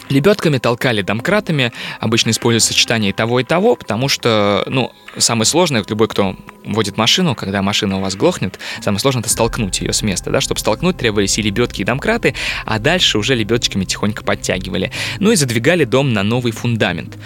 Лебедками 0.09 0.59
толкали 0.59 1.03
домкратами, 1.03 1.73
обычно 1.99 2.31
используют 2.31 2.63
сочетание 2.63 3.11
и 3.11 3.13
того, 3.13 3.41
и 3.41 3.45
того, 3.45 3.75
потому 3.75 4.09
что, 4.09 4.63
ну, 4.67 4.93
самое 5.19 5.47
сложное, 5.47 5.85
любой, 5.89 6.07
кто 6.07 6.37
водит 6.67 6.97
машину, 6.97 7.35
когда 7.35 7.63
машина 7.63 7.99
у 7.99 8.01
вас 8.01 8.17
глохнет, 8.17 8.59
самое 8.83 9.01
сложное 9.01 9.23
это 9.23 9.31
столкнуть 9.31 9.81
ее 9.81 9.93
с 9.93 10.03
места, 10.03 10.31
да, 10.31 10.41
чтобы 10.41 10.61
столкнуть 10.61 10.97
требовались 10.97 11.39
и 11.39 11.43
лебедки, 11.43 11.83
и 11.83 11.85
домкраты, 11.85 12.35
а 12.65 12.79
дальше 12.79 13.19
уже 13.19 13.35
лебедочками 13.35 13.85
тихонько 13.85 14.25
подтягивали. 14.25 14.91
Ну 15.19 15.33
и 15.33 15.37
задвигали 15.37 15.85
дом 15.85 16.13
на 16.13 16.23
новый 16.23 16.53
фундамент. 16.53 17.17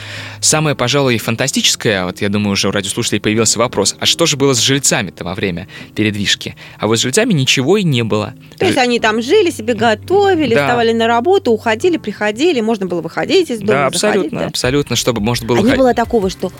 Самое, 0.40 0.76
пожалуй, 0.76 1.18
фантастическое, 1.18 2.04
вот 2.04 2.20
я 2.20 2.28
думаю, 2.28 2.52
уже 2.52 2.68
у 2.68 2.70
радиослушателей 2.70 3.20
появился 3.20 3.58
вопрос, 3.58 3.96
а 3.98 4.06
что 4.06 4.26
же 4.26 4.36
было 4.36 4.54
с 4.54 4.60
жильцами-то 4.60 5.24
во 5.24 5.34
время 5.34 5.68
передвижки? 5.94 6.56
А 6.78 6.86
вот 6.86 6.98
с 6.98 7.02
жильцами 7.02 7.32
ничего 7.32 7.76
и 7.76 7.82
не 7.82 8.02
было. 8.02 8.34
То 8.58 8.66
есть 8.66 8.78
они 8.78 9.00
там 9.00 9.22
жили, 9.22 9.50
себе 9.50 9.74
готовили, 9.74 10.54
да. 10.54 10.66
вставали 10.66 10.92
на 10.92 11.06
работу, 11.06 11.50
уходили, 11.52 11.96
приходили, 11.96 12.60
можно 12.60 12.86
было 12.86 13.00
выходить 13.00 13.50
из 13.50 13.60
дома. 13.60 13.72
Да, 13.72 13.86
абсолютно, 13.86 14.22
заходить, 14.22 14.38
да? 14.38 14.46
абсолютно, 14.46 14.96
чтобы 14.96 15.20
можно 15.20 15.46
было... 15.46 15.58
А 15.58 15.60
выходить. 15.62 15.78
не 15.78 15.82
было 15.82 15.94
такого, 15.94 16.30
что 16.30 16.52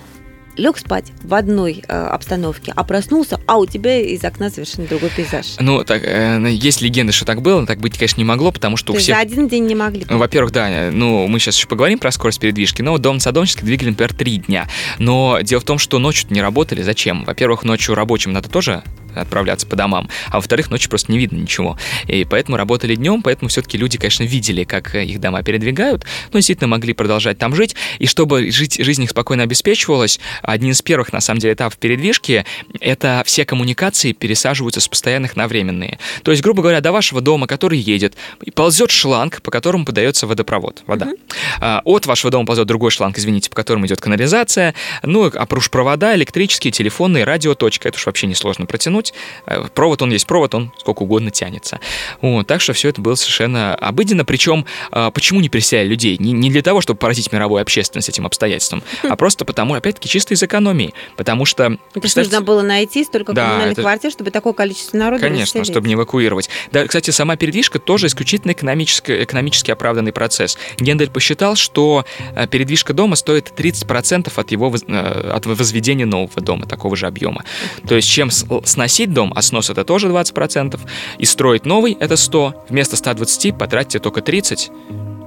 лег 0.61 0.79
спать 0.79 1.12
в 1.23 1.35
одной 1.35 1.83
э, 1.88 1.93
обстановке, 1.93 2.73
а 2.76 2.85
проснулся, 2.85 3.40
а 3.47 3.59
у 3.59 3.67
тебя 3.67 3.99
из 3.99 4.23
окна 4.25 4.50
совершенно 4.50 4.87
другой 4.87 5.11
пейзаж. 5.11 5.57
Ну, 5.59 5.83
так, 5.85 6.02
э, 6.05 6.40
есть 6.50 6.81
легенда, 6.83 7.12
что 7.12 7.25
так 7.25 7.43
было, 7.43 7.67
так 7.67 7.81
быть, 7.81 7.97
конечно, 7.97 8.21
не 8.21 8.25
могло, 8.25 8.52
потому 8.52 8.76
что 8.76 8.93
То 8.93 8.93
у 8.93 8.97
всех... 9.00 9.17
за 9.17 9.21
один 9.21 9.49
день 9.49 9.67
не 9.67 9.75
могли? 9.75 10.07
Ну, 10.09 10.19
во-первых, 10.19 10.52
да, 10.52 10.90
ну, 10.93 11.26
мы 11.26 11.38
сейчас 11.38 11.57
еще 11.57 11.67
поговорим 11.67 11.99
про 11.99 12.11
скорость 12.11 12.40
передвижки, 12.40 12.83
но 12.83 12.99
дом 12.99 13.21
Садовнический 13.21 13.64
двигали, 13.64 13.90
например, 13.90 14.14
три 14.14 14.37
дня. 14.37 14.69
Но 14.99 15.38
дело 15.43 15.61
в 15.61 15.64
том, 15.64 15.79
что 15.79 15.99
ночью 15.99 16.29
не 16.31 16.43
работали. 16.43 16.83
Зачем? 16.83 17.25
Во-первых, 17.25 17.64
ночью 17.64 17.95
рабочим 17.95 18.33
надо 18.33 18.49
тоже 18.49 18.83
отправляться 19.14 19.67
по 19.67 19.76
домам, 19.76 20.09
а 20.29 20.37
во-вторых, 20.37 20.71
ночью 20.71 20.90
просто 20.90 21.12
не 21.12 21.19
видно 21.19 21.37
ничего. 21.37 21.79
И 22.07 22.25
поэтому 22.25 22.57
работали 22.57 22.95
днем, 22.95 23.23
поэтому 23.23 23.49
все-таки 23.49 23.79
люди, 23.79 23.99
конечно, 23.99 24.25
видели, 24.25 24.64
как 24.64 24.95
их 24.95 25.21
дома 25.21 25.43
передвигают, 25.43 26.05
но 26.33 26.38
действительно 26.38 26.69
могли 26.69 26.93
продолжать 26.93 27.38
там 27.38 27.55
жить. 27.55 27.75
И 27.99 28.07
чтобы 28.07 28.50
жить, 28.50 28.83
жизнь 28.85 29.05
их 29.05 29.11
спокойно 29.11 29.43
обеспечивалась, 29.43 30.21
один 30.43 30.71
из 30.71 30.83
первых, 30.83 31.12
на 31.12 31.21
самом 31.21 31.40
деле, 31.40 31.55
этапов 31.55 31.79
передвижки— 31.79 32.45
это 32.81 33.23
все 33.26 33.45
коммуникации 33.45 34.12
пересаживаются 34.12 34.81
с 34.81 34.88
постоянных 34.88 35.37
на 35.37 35.49
временные. 35.49 35.99
То 36.23 36.31
есть, 36.31 36.43
грубо 36.43 36.62
говоря, 36.62 36.81
до 36.81 36.93
вашего 36.93 37.21
дома, 37.21 37.47
который 37.47 37.79
едет, 37.79 38.14
ползет 38.55 38.90
шланг, 38.90 39.43
по 39.43 39.50
которому 39.50 39.85
подается 39.85 40.26
водопровод, 40.26 40.83
вода. 40.87 41.12
Mm-hmm. 41.61 41.83
От 41.85 42.07
вашего 42.07 42.31
дома 42.31 42.47
ползет 42.47 42.67
другой 42.67 42.90
шланг, 42.90 43.19
извините, 43.19 43.50
по 43.50 43.57
которому 43.57 43.87
идет 43.87 44.00
канализация, 44.00 44.75
ну, 45.02 45.31
а 45.33 45.47
провода 45.47 46.14
электрические, 46.17 46.73
телефонные, 46.73 47.25
радиоточка, 47.25 47.88
это 47.88 47.97
уж 47.97 48.07
вообще 48.07 48.26
несложно 48.26 48.67
протянуть 48.67 49.00
протянуть. 49.00 49.14
Э, 49.47 49.69
провод, 49.75 50.02
он 50.02 50.11
есть 50.11 50.26
провод, 50.26 50.54
он 50.54 50.73
сколько 50.78 51.02
угодно 51.02 51.30
тянется. 51.30 51.80
Вот, 52.21 52.47
так 52.47 52.61
что 52.61 52.73
все 52.73 52.88
это 52.88 53.00
было 53.00 53.14
совершенно 53.14 53.75
обыденно. 53.75 54.25
Причем, 54.25 54.66
а, 54.90 55.11
почему 55.11 55.40
не 55.40 55.49
переселяли 55.49 55.88
людей? 55.88 56.16
Не, 56.19 56.33
не 56.33 56.50
для 56.50 56.62
того, 56.62 56.80
чтобы 56.80 56.99
поразить 56.99 57.33
мировую 57.33 57.62
общественность 57.62 58.09
этим 58.09 58.26
обстоятельством, 58.26 58.83
а 59.02 59.16
просто 59.16 59.45
потому, 59.45 59.75
опять-таки, 59.75 60.09
чисто 60.09 60.35
из 60.35 60.42
экономии. 60.42 60.95
Потому 61.16 61.45
что... 61.45 61.71
Же 61.71 62.12
нужно 62.16 62.40
было 62.40 62.62
найти 62.62 63.04
столько 63.04 63.33
да, 63.33 63.47
коммунальных 63.47 63.73
это... 63.73 63.83
квартир, 63.83 64.11
чтобы 64.11 64.30
такое 64.30 64.52
количество 64.52 64.97
народа 64.97 65.23
Конечно, 65.23 65.64
чтобы 65.64 65.88
не 65.88 65.95
эвакуировать. 65.95 66.49
Да, 66.73 66.87
кстати, 66.87 67.11
сама 67.11 67.37
передвижка 67.37 67.78
тоже 67.78 68.07
исключительно 68.07 68.52
экономически, 68.52 69.25
экономически 69.25 69.71
оправданный 69.71 70.12
процесс. 70.12 70.59
Гендель 70.78 71.11
посчитал, 71.11 71.57
что 71.57 72.04
э, 72.35 72.47
передвижка 72.47 72.92
дома 72.92 73.16
стоит 73.16 73.52
30% 73.57 74.33
от 74.35 74.50
его 74.50 74.75
э, 74.75 75.30
от 75.30 75.47
возведения 75.47 76.07
нового 76.07 76.40
дома, 76.40 76.66
такого 76.66 76.97
же 76.97 77.07
объема. 77.07 77.45
То 77.87 77.95
есть, 77.95 78.09
чем 78.09 78.30
сносить 78.30 78.89
сносить 78.90 79.12
дом, 79.14 79.32
а 79.37 79.42
снос 79.42 79.70
это 79.70 79.85
тоже 79.85 80.09
20%, 80.09 80.80
и 81.18 81.25
строить 81.25 81.64
новый 81.64 81.92
это 81.92 82.16
100, 82.16 82.66
вместо 82.68 82.97
120 82.97 83.56
потратите 83.56 84.00
только 84.00 84.20
30, 84.20 84.70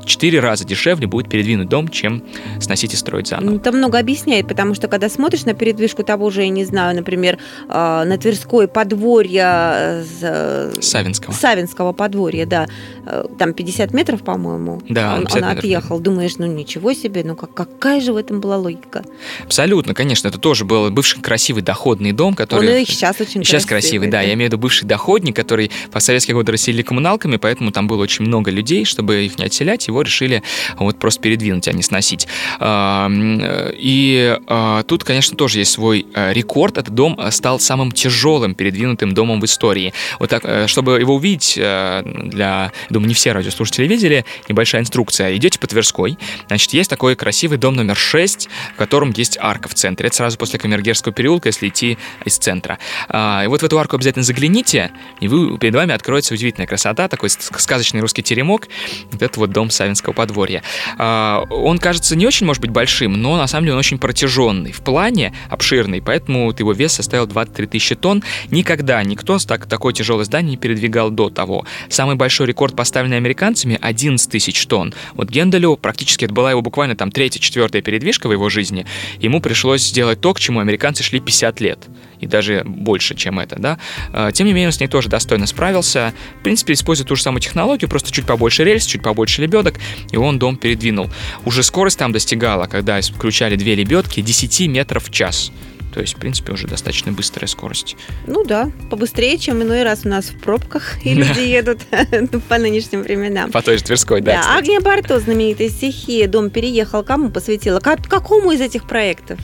четыре 0.06 0.40
раза 0.40 0.66
дешевле 0.66 1.08
будет 1.08 1.30
передвинуть 1.30 1.70
дом, 1.70 1.88
чем 1.88 2.24
сносить 2.60 2.94
и 2.94 2.98
строить 2.98 3.28
заново. 3.28 3.58
Это 3.58 3.72
много 3.72 4.00
объясняет, 4.00 4.48
потому 4.48 4.74
что 4.74 4.88
когда 4.88 5.10
смотришь 5.10 5.46
на 5.46 5.54
передвижку 5.54 6.04
того 6.04 6.30
же, 6.30 6.42
я 6.42 6.50
не 6.50 6.66
знаю, 6.66 6.96
например, 6.96 7.38
а, 7.70 8.06
на 8.06 8.18
Тверской 8.18 8.68
подворье 8.68 10.04
э, 10.22 10.74
Савинского. 10.80 11.34
Савинского 11.34 11.94
подворья, 11.94 12.46
да, 12.46 12.68
э, 13.06 13.26
там 13.38 13.54
50 13.54 13.94
метров, 13.94 14.24
по-моему, 14.24 14.82
да, 14.90 15.16
он, 15.16 15.28
он 15.34 15.44
отъехал. 15.44 16.00
Думаешь, 16.00 16.38
ну 16.38 16.46
ничего 16.46 16.94
себе, 16.94 17.24
ну 17.24 17.36
как, 17.36 17.54
какая 17.54 18.02
же 18.02 18.14
в 18.14 18.18
этом 18.18 18.42
была 18.42 18.58
логика? 18.58 19.04
Абсолютно, 19.44 19.94
конечно, 19.94 20.28
это 20.28 20.38
тоже 20.38 20.66
был 20.66 20.90
бывший 20.92 21.22
красивый 21.22 21.64
доходный 21.64 22.12
дом, 22.12 22.36
который... 22.36 22.70
Он 22.70 22.78
и 22.78 22.86
сейчас 22.86 23.20
очень 23.22 23.44
Сейчас 23.44 23.66
красивый, 23.66 24.08
да, 24.08 24.20
да, 24.20 24.22
я 24.22 24.34
имею 24.34 24.50
в 24.50 24.54
виду 24.54 24.58
бывший 24.58 24.86
доходник, 24.86 25.36
который 25.36 25.72
по 25.92 26.00
советские 26.00 26.36
годы 26.36 26.52
расселили 26.52 26.82
коммуналками, 26.82 27.38
поэтому 27.38 27.72
там 27.72 27.88
было 27.88 28.02
очень 28.04 28.26
много 28.26 28.52
людей, 28.52 28.86
чтобы 28.86 29.26
их 29.26 29.38
не 29.38 29.46
отселять, 29.46 29.88
его 29.94 30.02
решили 30.02 30.44
вот 30.78 31.00
просто 31.00 31.22
передвинуть, 31.22 31.68
а 31.68 31.74
не 31.74 31.84
сносить. 31.84 32.28
И 32.62 34.38
а, 34.48 34.84
тут, 34.84 35.04
конечно, 35.04 35.38
тоже 35.38 35.60
есть 35.60 35.72
свой 35.72 36.06
э, 36.14 36.34
рекорд. 36.34 36.78
Этот 36.78 36.94
дом 36.94 37.20
э, 37.20 37.32
стал 37.32 37.60
самым 37.60 37.92
тяжелым 37.92 38.56
передвинутым 38.56 39.14
домом 39.14 39.42
в 39.42 39.46
истории. 39.46 39.94
Вот 40.20 40.30
так, 40.30 40.44
э, 40.46 40.68
чтобы 40.68 41.00
его 41.00 41.16
увидеть, 41.16 41.54
для, 41.56 42.72
думаю, 42.90 43.08
не 43.08 43.14
все 43.14 43.32
радиослушатели 43.32 43.88
видели, 43.88 44.26
небольшая 44.48 44.82
инструкция. 44.82 45.36
Идете 45.36 45.60
по 45.60 45.68
Тверской, 45.68 46.18
значит, 46.48 46.74
есть 46.74 46.90
такой 46.90 47.16
красивый 47.16 47.58
дом 47.58 47.76
номер 47.76 47.96
6, 47.96 48.50
в 48.74 48.78
котором 48.78 49.14
есть 49.16 49.38
арка 49.40 49.70
в 49.70 49.74
центре. 49.74 50.08
Это 50.08 50.16
сразу 50.16 50.38
после 50.38 50.60
Камергерского 50.60 51.14
переулка, 51.14 51.50
если 51.50 51.68
идти 51.68 51.98
из 52.26 52.38
центра. 52.38 52.80
А, 53.10 53.44
и 53.44 53.48
вот 53.48 53.62
в 53.62 53.66
эту 53.66 53.80
арку 53.80 53.96
обязательно 53.96 54.24
загляните, 54.24 54.92
и 55.20 55.28
вы, 55.28 55.58
перед 55.58 55.76
вами 55.76 55.94
откроется 55.94 56.34
удивительная 56.34 56.68
красота, 56.68 57.08
такой 57.08 57.30
сказочный 57.30 58.02
русский 58.02 58.24
теремок. 58.24 58.68
Вот 59.12 59.22
это 59.22 59.40
вот 59.40 59.52
дом 59.52 59.70
Савинского 59.84 60.14
подворья. 60.14 60.64
А, 60.98 61.44
он 61.50 61.78
кажется 61.78 62.16
не 62.16 62.26
очень, 62.26 62.46
может 62.46 62.62
быть, 62.62 62.72
большим, 62.72 63.22
но 63.22 63.38
на 63.38 63.48
самом 63.48 63.66
деле 63.66 63.74
он 63.74 63.80
очень 63.80 63.98
протяженный. 63.98 64.72
В 64.72 64.82
плане 64.82 65.34
обширный, 65.50 66.02
поэтому 66.02 66.54
его 66.58 66.72
вес 66.72 66.94
составил 66.94 67.28
23 67.28 67.68
тысячи 67.68 67.96
тонн. 67.96 68.24
Никогда 68.50 69.04
никто 69.04 69.38
так, 69.40 69.66
такое 69.66 69.94
тяжелое 69.94 70.24
здание 70.24 70.52
не 70.52 70.58
передвигал 70.58 71.10
до 71.10 71.30
того. 71.30 71.66
Самый 71.90 72.16
большой 72.16 72.48
рекорд, 72.48 72.76
поставленный 72.76 73.18
американцами, 73.18 73.78
11 73.82 74.30
тысяч 74.30 74.66
тонн. 74.68 74.94
Вот 75.16 75.30
Генделю 75.30 75.76
практически 75.76 76.26
это 76.26 76.34
была 76.34 76.52
его 76.52 76.62
буквально 76.62 76.96
там 76.96 77.12
третья, 77.12 77.40
четвертая 77.40 77.82
передвижка 77.82 78.28
в 78.28 78.32
его 78.32 78.50
жизни. 78.50 78.86
Ему 79.20 79.42
пришлось 79.42 79.82
сделать 79.82 80.22
то, 80.22 80.34
к 80.34 80.40
чему 80.40 80.60
американцы 80.60 81.04
шли 81.04 81.20
50 81.20 81.60
лет 81.60 81.80
и 82.24 82.28
даже 82.28 82.64
больше, 82.66 83.16
чем 83.16 83.40
это, 83.40 83.58
да. 83.60 83.78
А, 84.12 84.32
тем 84.32 84.48
не 84.48 84.54
менее, 84.54 84.70
он 84.70 84.74
с 84.74 84.80
ней 84.80 84.88
тоже 84.88 85.10
достойно 85.10 85.46
справился. 85.46 86.14
В 86.40 86.44
принципе, 86.44 86.74
используя 86.74 87.08
ту 87.08 87.16
же 87.16 87.22
самую 87.22 87.42
технологию, 87.42 87.90
просто 87.90 88.12
чуть 88.12 88.26
побольше 88.26 88.64
рельс, 88.64 88.86
чуть 88.86 89.04
побольше 89.04 89.42
лебедок, 89.42 89.76
и 90.12 90.18
он 90.18 90.40
дом 90.40 90.58
передвинул. 90.58 91.10
Уже 91.46 91.64
скорость 91.64 92.00
там 92.00 92.12
достигала, 92.12 92.66
когда 92.66 93.00
включали 93.02 93.56
две 93.56 93.76
лебедки, 93.76 94.22
10 94.22 94.68
метров 94.68 95.08
в 95.08 95.12
час. 95.12 95.52
То 95.94 96.02
есть, 96.02 96.16
в 96.16 96.18
принципе, 96.18 96.54
уже 96.54 96.68
достаточно 96.68 97.12
быстрая 97.12 97.48
скорость. 97.48 97.96
Ну 98.26 98.44
да, 98.44 98.72
побыстрее, 98.90 99.38
чем 99.38 99.62
иной 99.62 99.84
раз 99.84 100.02
у 100.06 100.10
нас 100.10 100.26
в 100.26 100.40
пробках, 100.40 101.06
и 101.06 101.14
люди 101.14 101.42
едут 101.42 101.82
по 102.50 102.58
нынешним 102.58 103.04
временам. 103.04 103.52
По 103.52 103.62
той 103.62 103.78
же 103.78 103.84
Тверской, 103.84 104.22
да. 104.22 104.42
Да, 104.42 104.58
Агния 104.58 104.82
Барто, 104.82 105.20
знаменитая 105.20 105.70
стихия 105.70 106.28
«Дом 106.28 106.50
переехал», 106.50 107.04
кому 107.04 107.30
посвятила? 107.30 107.80
Какому 107.80 108.52
из 108.52 108.62
этих 108.62 108.88
проектов? 108.88 109.40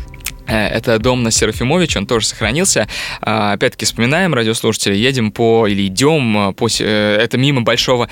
Э, 0.50 0.68
это 0.68 1.00
дом 1.00 1.24
на 1.24 1.32
Серафимович, 1.32 1.98
он 1.98 2.08
тоже 2.08 2.26
сохранился. 2.26 2.88
А, 3.22 3.54
опять-таки 3.54 3.86
вспоминаем, 3.86 4.34
радиослушатели, 4.34 4.96
едем 4.96 5.32
по 5.32 5.68
или 5.68 5.88
идем 5.88 6.54
по, 6.54 6.68
это 6.68 7.38
мимо 7.38 7.62
большого, 7.62 8.10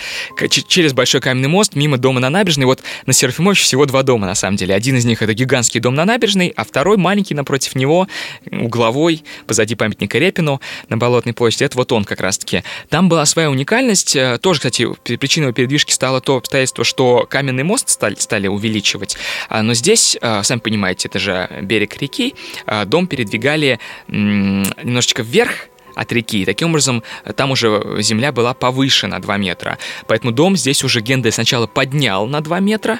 через 0.67 0.93
большой 0.93 1.21
каменный 1.21 1.49
мост, 1.49 1.75
мимо 1.75 1.97
дома 1.97 2.19
на 2.19 2.29
набережной. 2.29 2.65
Вот 2.65 2.81
на 3.05 3.13
Серафимович 3.13 3.61
всего 3.61 3.85
два 3.85 4.03
дома, 4.03 4.27
на 4.27 4.35
самом 4.35 4.57
деле. 4.57 4.75
Один 4.75 4.97
из 4.97 5.05
них 5.05 5.21
это 5.21 5.33
гигантский 5.33 5.79
дом 5.79 5.95
на 5.95 6.05
набережной, 6.05 6.53
а 6.55 6.63
второй 6.63 6.97
маленький 6.97 7.33
напротив 7.33 7.75
него, 7.75 8.07
угловой, 8.51 9.23
позади 9.45 9.75
памятника 9.75 10.17
Репину 10.17 10.61
на 10.89 10.97
Болотной 10.97 11.33
площади. 11.33 11.63
Это 11.63 11.77
вот 11.77 11.91
он 11.91 12.03
как 12.03 12.21
раз-таки. 12.21 12.63
Там 12.89 13.09
была 13.09 13.25
своя 13.25 13.49
уникальность. 13.49 14.15
Э, 14.15 14.37
тоже, 14.37 14.59
кстати, 14.59 14.87
причиной 15.17 15.53
передвижки 15.53 15.91
стало 15.91 16.21
то 16.21 16.37
обстоятельство, 16.37 16.83
что 16.83 17.25
каменный 17.29 17.63
мост 17.63 17.89
стали, 17.89 18.15
стали 18.15 18.47
увеличивать. 18.47 19.17
А, 19.49 19.63
но 19.63 19.73
здесь, 19.73 20.17
э, 20.21 20.43
сами 20.43 20.59
понимаете, 20.59 21.07
это 21.07 21.19
же 21.19 21.49
берег 21.61 21.99
реки, 22.01 22.26
э, 22.65 22.85
дом 22.85 23.07
передвигали 23.07 23.79
немножечко 24.07 25.23
вверх, 25.23 25.69
от 25.97 26.11
реки. 26.11 26.45
Таким 26.45 26.69
образом, 26.69 27.03
там 27.35 27.51
уже 27.51 27.97
земля 28.01 28.31
была 28.31 28.53
повыше 28.53 29.07
на 29.07 29.19
2 29.19 29.37
метра. 29.37 29.79
Поэтому 30.05 30.31
дом 30.31 30.55
здесь 30.55 30.83
уже 30.83 31.01
Гендель 31.01 31.31
сначала 31.31 31.65
поднял 31.65 32.27
на 32.27 32.41
2 32.41 32.59
метра, 32.59 32.99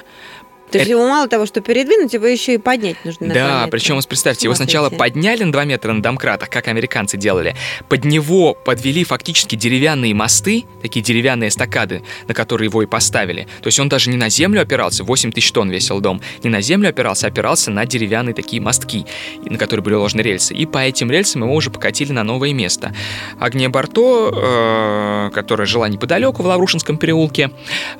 то 0.70 0.78
есть 0.78 0.90
его 0.90 1.08
мало 1.08 1.28
того, 1.28 1.46
что 1.46 1.60
передвинуть, 1.60 2.12
его 2.12 2.26
еще 2.26 2.54
и 2.54 2.58
поднять 2.58 2.96
нужно. 3.04 3.28
Да, 3.32 3.68
причем, 3.70 3.96
вот 3.96 4.06
представьте, 4.06 4.46
его 4.46 4.54
сначала 4.54 4.90
подняли 4.90 5.44
на 5.44 5.52
2 5.52 5.64
метра 5.64 5.92
на 5.92 6.02
домкратах, 6.02 6.50
как 6.50 6.68
американцы 6.68 7.16
делали. 7.16 7.56
Под 7.88 8.04
него 8.04 8.54
подвели 8.54 9.04
фактически 9.04 9.56
деревянные 9.56 10.14
мосты, 10.14 10.64
такие 10.82 11.02
деревянные 11.02 11.48
эстакады, 11.48 12.02
на 12.26 12.34
которые 12.34 12.66
его 12.66 12.82
и 12.82 12.86
поставили. 12.86 13.48
То 13.62 13.68
есть 13.68 13.78
он 13.80 13.88
даже 13.88 14.10
не 14.10 14.16
на 14.16 14.28
землю 14.28 14.62
опирался, 14.62 15.04
8 15.04 15.32
тысяч 15.32 15.52
тонн 15.52 15.70
весил 15.70 16.00
дом, 16.00 16.20
не 16.42 16.50
на 16.50 16.60
землю 16.60 16.88
опирался, 16.88 17.26
а 17.26 17.30
опирался 17.30 17.70
на 17.70 17.86
деревянные 17.86 18.34
такие 18.34 18.60
мостки, 18.60 19.06
на 19.42 19.58
которые 19.58 19.82
были 19.82 19.94
уложены 19.94 20.22
рельсы. 20.22 20.54
И 20.54 20.66
по 20.66 20.78
этим 20.78 21.10
рельсам 21.10 21.42
его 21.42 21.54
уже 21.54 21.70
покатили 21.70 22.12
на 22.12 22.24
новое 22.24 22.52
место. 22.52 22.94
Агния 23.38 23.68
Барто, 23.68 25.28
э, 25.28 25.30
которая 25.34 25.66
жила 25.66 25.88
неподалеку 25.88 26.42
в 26.42 26.46
Лаврушинском 26.46 26.98
переулке 26.98 27.50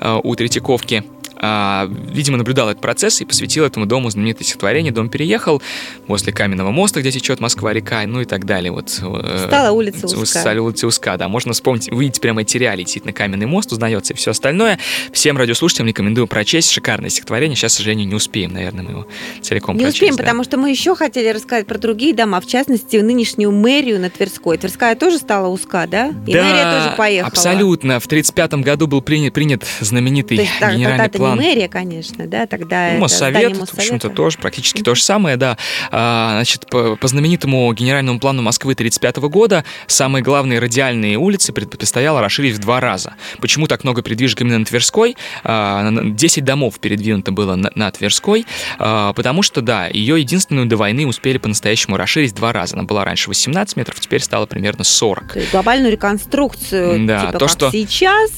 э, 0.00 0.20
у 0.22 0.34
Третьяковки, 0.34 1.04
а, 1.40 1.88
видимо, 1.88 2.37
наблюдал 2.37 2.71
этот 2.71 2.80
процесс 2.80 3.21
и 3.21 3.25
посвятил 3.25 3.64
этому 3.64 3.87
дому 3.87 4.11
знаменитое 4.11 4.45
стихотворение 4.45 4.92
«Дом 4.92 5.09
переехал» 5.09 5.62
возле 6.07 6.33
каменного 6.33 6.71
моста, 6.71 7.00
где 7.00 7.11
течет 7.11 7.40
Москва-река, 7.40 8.02
ну 8.07 8.21
и 8.21 8.25
так 8.25 8.45
далее. 8.45 8.73
Вот, 8.73 8.99
э, 9.02 9.45
Стала 9.47 9.71
улица 9.73 10.07
узкая. 10.07 10.25
Стала 10.25 10.61
улица 10.61 10.87
узкая, 10.87 11.16
да. 11.16 11.28
Можно 11.28 11.52
вспомнить, 11.52 11.90
увидеть 11.92 12.21
прямо 12.21 12.38
материале, 12.38 12.85
действительно, 12.85 13.12
каменный 13.12 13.47
мост 13.47 13.73
узнается 13.73 14.14
и 14.14 14.16
все 14.16 14.30
остальное. 14.30 14.78
Всем 15.12 15.37
радиослушателям 15.37 15.88
рекомендую 15.88 16.26
прочесть. 16.26 16.71
Шикарное 16.71 17.11
стихотворение. 17.11 17.57
Сейчас, 17.57 17.75
к 17.75 17.76
сожалению, 17.78 18.09
не 18.09 18.14
успеем, 18.14 18.52
наверное, 18.52 18.85
мы 18.85 18.90
его 18.92 19.07
целиком 19.42 19.76
Не 19.76 19.83
прочесть, 19.83 19.97
успеем, 19.97 20.16
да. 20.16 20.23
потому 20.23 20.45
что 20.45 20.57
мы 20.57 20.71
еще 20.71 20.95
хотели 20.95 21.28
рассказать 21.28 21.66
про 21.66 21.78
другие 21.78 22.14
дома, 22.14 22.40
в 22.40 22.47
частности, 22.47 22.97
нынешнюю 22.97 23.50
мэрию 23.50 24.00
на 24.00 24.09
Тверской. 24.09 24.57
Тверская 24.57 24.95
тоже 24.95 25.18
стала 25.18 25.49
узка, 25.49 25.87
да? 25.88 26.09
И 26.26 26.33
да, 26.33 26.42
мэрия 26.42 26.78
тоже 26.78 26.97
поехала. 26.97 27.30
абсолютно. 27.30 28.00
В 28.00 28.07
1935 28.07 28.64
году 28.64 28.87
был 28.87 29.02
принят, 29.02 29.35
принят 29.35 29.64
знаменитый 29.80 30.38
есть, 30.38 30.52
генеральный 30.61 31.11
план. 31.11 31.27
Не 31.30 31.37
мэрия, 31.37 31.68
конечно, 31.68 32.26
да, 32.26 32.47
тогда 32.47 32.90
ну, 32.94 33.00
Моссовет, 33.00 33.56
в 33.56 33.75
общем-то, 33.75 34.11
тоже 34.11 34.38
практически 34.38 34.82
то 34.82 34.94
же 34.94 35.02
самое, 35.02 35.37
да. 35.37 35.56
А, 35.90 36.32
значит, 36.35 36.66
по, 36.68 36.97
по 36.97 37.08
знаменитому 37.08 37.73
генеральному 37.73 38.20
плану 38.20 38.42
Москвы 38.42 38.73
1935 38.73 39.30
года 39.30 39.64
самые 39.87 40.23
главные 40.23 40.58
радиальные 40.58 41.16
улицы 41.16 41.52
предстояло 41.52 42.20
расширить 42.20 42.56
в 42.56 42.58
два 42.58 42.80
раза. 42.80 43.14
Почему 43.40 43.66
так 43.66 43.85
много 43.85 44.02
передвижек 44.02 44.40
именно 44.40 44.58
на 44.58 44.64
Тверской? 44.64 45.16
А, 45.44 45.90
10 45.90 46.44
домов 46.44 46.78
передвинуто 46.80 47.32
было 47.32 47.54
на, 47.54 47.70
на 47.75 47.90
Тверской, 47.90 48.47
а, 48.78 49.12
потому 49.12 49.42
что, 49.42 49.61
да, 49.61 49.87
ее 49.88 50.20
единственную 50.20 50.66
до 50.66 50.76
войны 50.76 51.06
успели 51.06 51.38
по-настоящему 51.38 51.97
расширить 51.97 52.32
в 52.32 52.35
два 52.37 52.52
раза. 52.52 52.75
Она 52.75 52.85
была 52.85 53.04
раньше 53.04 53.28
18 53.28 53.76
метров, 53.76 54.00
теперь 54.00 54.20
стала 54.20 54.47
примерно 54.47 54.85
40. 54.85 55.32
То 55.32 55.38
есть 55.38 55.52
глобальную 55.52 55.92
реконструкцию, 55.92 57.06
да, 57.06 57.26
типа 57.26 57.38
то, 57.38 57.49
что, 57.49 57.70
сейчас. 57.70 58.30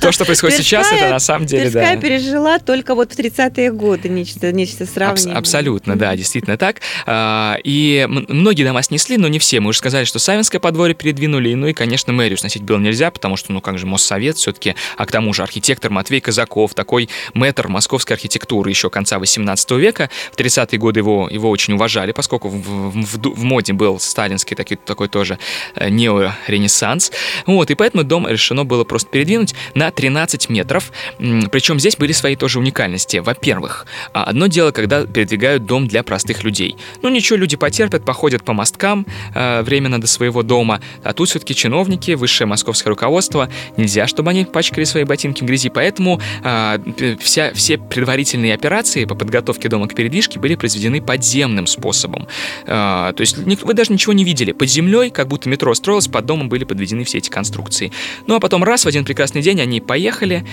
То, 0.00 0.12
что 0.12 0.24
происходит 0.24 0.58
сейчас, 0.58 0.90
это 0.92 1.10
на 1.10 1.18
самом 1.18 1.46
деле, 1.46 1.70
да. 1.70 1.96
пережила 1.96 2.37
только 2.64 2.94
вот 2.94 3.12
в 3.12 3.18
30-е 3.18 3.72
годы, 3.72 4.08
нечто, 4.08 4.52
нечто 4.52 4.86
сравнение. 4.86 5.34
Абс- 5.34 5.38
абсолютно, 5.38 5.96
да, 5.96 6.16
действительно 6.16 6.56
так. 6.56 6.80
А, 7.06 7.56
и 7.64 8.06
многие 8.08 8.64
дома 8.64 8.82
снесли, 8.82 9.16
но 9.16 9.28
не 9.28 9.38
все. 9.38 9.60
Мы 9.60 9.70
уже 9.70 9.78
сказали, 9.78 10.04
что 10.04 10.18
Савинское 10.18 10.60
подворье 10.60 10.94
передвинули, 10.94 11.54
ну 11.54 11.66
и, 11.66 11.72
конечно, 11.72 12.12
мэрию 12.12 12.38
сносить 12.38 12.62
было 12.62 12.78
нельзя, 12.78 13.10
потому 13.10 13.36
что, 13.36 13.52
ну 13.52 13.60
как 13.60 13.78
же, 13.78 13.86
Моссовет 13.86 14.36
все-таки, 14.36 14.74
а 14.96 15.06
к 15.06 15.12
тому 15.12 15.32
же 15.32 15.42
архитектор 15.42 15.90
Матвей 15.90 16.20
Казаков, 16.20 16.74
такой 16.74 17.08
мэтр 17.34 17.68
московской 17.68 18.16
архитектуры 18.16 18.70
еще 18.70 18.90
конца 18.90 19.18
18 19.18 19.70
века. 19.72 20.10
В 20.32 20.36
30-е 20.38 20.78
годы 20.78 21.00
его, 21.00 21.28
его 21.30 21.50
очень 21.50 21.74
уважали, 21.74 22.12
поскольку 22.12 22.48
в, 22.48 22.60
в, 22.60 23.18
в, 23.18 23.34
в 23.34 23.44
моде 23.44 23.72
был 23.72 23.98
сталинский 23.98 24.56
такой, 24.56 24.76
такой 24.76 25.08
тоже 25.08 25.38
э, 25.74 25.88
неоренессанс. 25.88 27.12
Вот, 27.46 27.70
и 27.70 27.74
поэтому 27.74 28.04
дом 28.04 28.28
решено 28.28 28.64
было 28.64 28.84
просто 28.84 29.10
передвинуть 29.10 29.54
на 29.74 29.90
13 29.90 30.48
метров. 30.48 30.92
Причем 31.18 31.80
здесь 31.80 31.96
были 31.96 32.12
свои 32.12 32.27
тоже 32.36 32.58
уникальности. 32.58 33.18
Во-первых, 33.18 33.48
во-первых, 33.48 33.86
а 34.12 34.24
одно 34.24 34.46
дело, 34.46 34.72
когда 34.72 35.06
передвигают 35.06 35.64
дом 35.64 35.88
для 35.88 36.02
простых 36.02 36.44
людей. 36.44 36.76
Ну 37.02 37.08
ничего, 37.08 37.38
люди 37.38 37.56
потерпят, 37.56 38.04
походят 38.04 38.44
по 38.44 38.52
мосткам 38.52 39.06
э, 39.34 39.62
временно 39.62 40.00
до 40.00 40.06
своего 40.06 40.42
дома, 40.42 40.80
а 41.02 41.12
тут 41.12 41.28
все-таки 41.28 41.54
чиновники, 41.54 42.12
высшее 42.12 42.46
московское 42.46 42.90
руководство, 42.90 43.48
нельзя, 43.76 44.06
чтобы 44.06 44.30
они 44.30 44.44
пачкали 44.44 44.84
свои 44.84 45.04
ботинки 45.04 45.42
в 45.42 45.46
грязи, 45.46 45.70
поэтому 45.70 46.20
э, 46.44 47.16
вся, 47.20 47.52
все 47.54 47.78
предварительные 47.78 48.54
операции 48.54 49.04
по 49.04 49.14
подготовке 49.14 49.68
дома 49.68 49.88
к 49.88 49.94
передвижке 49.94 50.38
были 50.38 50.54
произведены 50.54 51.00
подземным 51.00 51.66
способом. 51.66 52.26
Э, 52.66 53.12
то 53.16 53.20
есть 53.20 53.38
вы 53.38 53.74
даже 53.74 53.92
ничего 53.92 54.12
не 54.12 54.24
видели. 54.24 54.52
Под 54.52 54.68
землей, 54.68 55.10
как 55.10 55.28
будто 55.28 55.48
метро 55.48 55.74
строилось, 55.74 56.08
под 56.08 56.26
домом 56.26 56.48
были 56.48 56.64
подведены 56.64 57.04
все 57.04 57.18
эти 57.18 57.30
конструкции. 57.30 57.92
Ну 58.26 58.34
а 58.34 58.40
потом 58.40 58.64
раз 58.64 58.84
в 58.84 58.88
один 58.88 59.04
прекрасный 59.04 59.42
день 59.42 59.60
они 59.60 59.80
поехали, 59.80 60.44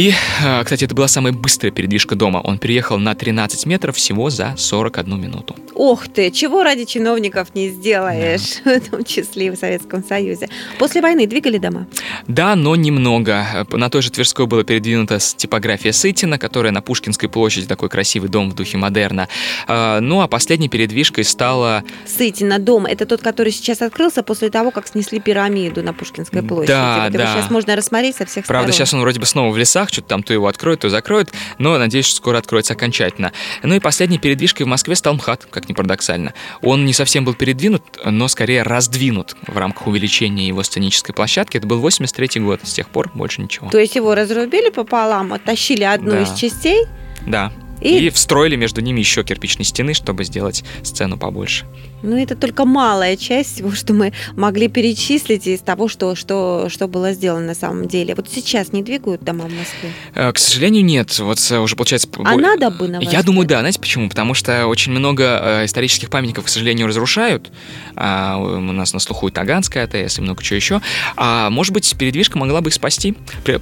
и, 0.00 0.14
а, 0.42 0.64
кстати, 0.64 0.84
это 0.84 0.94
была 0.94 1.08
самая 1.08 1.34
быстрая 1.34 1.70
передвижка 1.70 2.14
дома. 2.14 2.38
Он 2.38 2.58
переехал 2.58 2.98
на 2.98 3.14
13 3.14 3.66
метров 3.66 3.96
всего 3.96 4.30
за 4.30 4.54
41 4.56 5.20
минуту. 5.20 5.54
Ох 5.82 6.08
ты, 6.08 6.30
чего 6.30 6.62
ради 6.62 6.84
чиновников 6.84 7.54
не 7.54 7.70
сделаешь, 7.70 8.60
да. 8.66 8.80
в 8.80 8.90
том 8.90 9.02
числе 9.02 9.46
и 9.46 9.50
в 9.50 9.56
Советском 9.56 10.04
Союзе. 10.04 10.50
После 10.78 11.00
войны 11.00 11.26
двигали 11.26 11.56
дома? 11.56 11.86
Да, 12.28 12.54
но 12.54 12.76
немного. 12.76 13.66
На 13.72 13.88
той 13.88 14.02
же 14.02 14.10
Тверской 14.10 14.46
была 14.46 14.62
передвинута 14.62 15.18
типография 15.18 15.94
Сытина, 15.94 16.36
которая 16.38 16.70
на 16.70 16.82
Пушкинской 16.82 17.30
площади, 17.30 17.66
такой 17.66 17.88
красивый 17.88 18.28
дом 18.28 18.50
в 18.50 18.54
духе 18.54 18.76
модерна. 18.76 19.30
А, 19.66 20.00
ну, 20.00 20.20
а 20.20 20.28
последней 20.28 20.68
передвижкой 20.68 21.24
стала... 21.24 21.82
Сытина 22.04 22.58
дом, 22.58 22.84
это 22.84 23.06
тот, 23.06 23.22
который 23.22 23.50
сейчас 23.50 23.80
открылся 23.80 24.22
после 24.22 24.50
того, 24.50 24.72
как 24.72 24.86
снесли 24.86 25.18
пирамиду 25.18 25.82
на 25.82 25.94
Пушкинской 25.94 26.42
площади. 26.42 26.72
Да, 26.72 27.04
вот 27.04 27.12
да. 27.14 27.32
сейчас 27.32 27.50
можно 27.50 27.74
рассмотреть 27.74 28.16
со 28.16 28.26
всех 28.26 28.44
Правда, 28.44 28.70
сторон. 28.70 28.86
сейчас 28.86 28.92
он 28.92 29.00
вроде 29.00 29.18
бы 29.18 29.24
снова 29.24 29.50
в 29.50 29.56
лесах, 29.56 29.88
что-то 29.88 30.08
там 30.08 30.22
то 30.22 30.34
его 30.34 30.46
откроют, 30.46 30.80
то 30.80 30.90
закроют, 30.90 31.30
но 31.56 31.78
надеюсь, 31.78 32.04
что 32.04 32.16
скоро 32.16 32.36
откроется 32.36 32.74
окончательно. 32.74 33.32
Ну 33.62 33.74
и 33.74 33.78
последней 33.78 34.18
передвижкой 34.18 34.66
в 34.66 34.68
Москве 34.68 34.94
стал 34.94 35.14
МХАТ, 35.14 35.46
как 35.50 35.69
ни 35.70 35.74
парадоксально. 35.74 36.34
Он 36.62 36.84
не 36.84 36.92
совсем 36.92 37.24
был 37.24 37.34
передвинут, 37.34 37.82
но 38.04 38.28
скорее 38.28 38.62
раздвинут 38.62 39.36
в 39.46 39.56
рамках 39.56 39.86
увеличения 39.86 40.46
его 40.46 40.62
сценической 40.62 41.14
площадки. 41.14 41.56
Это 41.56 41.66
был 41.66 41.80
83 41.80 42.40
год, 42.40 42.60
с 42.64 42.72
тех 42.72 42.88
пор 42.88 43.10
больше 43.14 43.40
ничего. 43.40 43.70
То 43.70 43.78
есть 43.78 43.96
его 43.96 44.14
разрубили 44.14 44.70
пополам, 44.70 45.32
оттащили 45.32 45.84
одну 45.84 46.12
да. 46.12 46.22
из 46.22 46.34
частей? 46.34 46.84
Да. 47.26 47.52
И... 47.80 48.06
и 48.06 48.10
встроили 48.10 48.56
между 48.56 48.82
ними 48.82 49.00
еще 49.00 49.24
кирпичные 49.24 49.64
стены, 49.64 49.94
чтобы 49.94 50.24
сделать 50.24 50.64
сцену 50.82 51.16
побольше. 51.16 51.64
Ну, 52.02 52.16
это 52.16 52.36
только 52.36 52.64
малая 52.64 53.16
часть 53.16 53.54
всего, 53.54 53.72
что 53.72 53.92
мы 53.92 54.12
могли 54.36 54.68
перечислить 54.68 55.46
из 55.46 55.60
того, 55.60 55.88
что, 55.88 56.14
что, 56.14 56.68
что 56.68 56.88
было 56.88 57.12
сделано 57.12 57.46
на 57.46 57.54
самом 57.54 57.88
деле. 57.88 58.14
Вот 58.14 58.28
сейчас 58.30 58.72
не 58.72 58.82
двигают 58.82 59.22
дома 59.22 59.46
в 59.46 59.52
Москве? 59.52 59.92
Э, 60.14 60.32
к 60.32 60.38
сожалению, 60.38 60.84
нет. 60.84 61.18
Вот 61.18 61.38
э, 61.50 61.58
уже 61.58 61.76
получается... 61.76 62.08
А 62.24 62.36
надо 62.36 62.70
бы, 62.70 62.88
на 62.88 63.00
Я 63.00 63.22
думаю, 63.22 63.46
да. 63.46 63.60
Знаете 63.60 63.80
почему? 63.80 64.08
Потому 64.08 64.34
что 64.34 64.66
очень 64.66 64.92
много 64.92 65.24
э, 65.24 65.64
исторических 65.66 66.10
памятников, 66.10 66.46
к 66.46 66.48
сожалению, 66.48 66.86
разрушают. 66.86 67.50
А, 67.96 68.38
у 68.38 68.60
нас 68.60 68.92
на 68.92 69.00
слуху 69.00 69.28
и 69.28 69.30
Таганская 69.30 69.84
АТС, 69.84 70.18
и 70.18 70.22
много 70.22 70.42
чего 70.42 70.56
еще. 70.56 70.80
А 71.16 71.50
может 71.50 71.74
быть, 71.74 71.94
передвижка 71.96 72.38
могла 72.38 72.60
бы 72.60 72.68
их 72.68 72.74
спасти, 72.74 73.14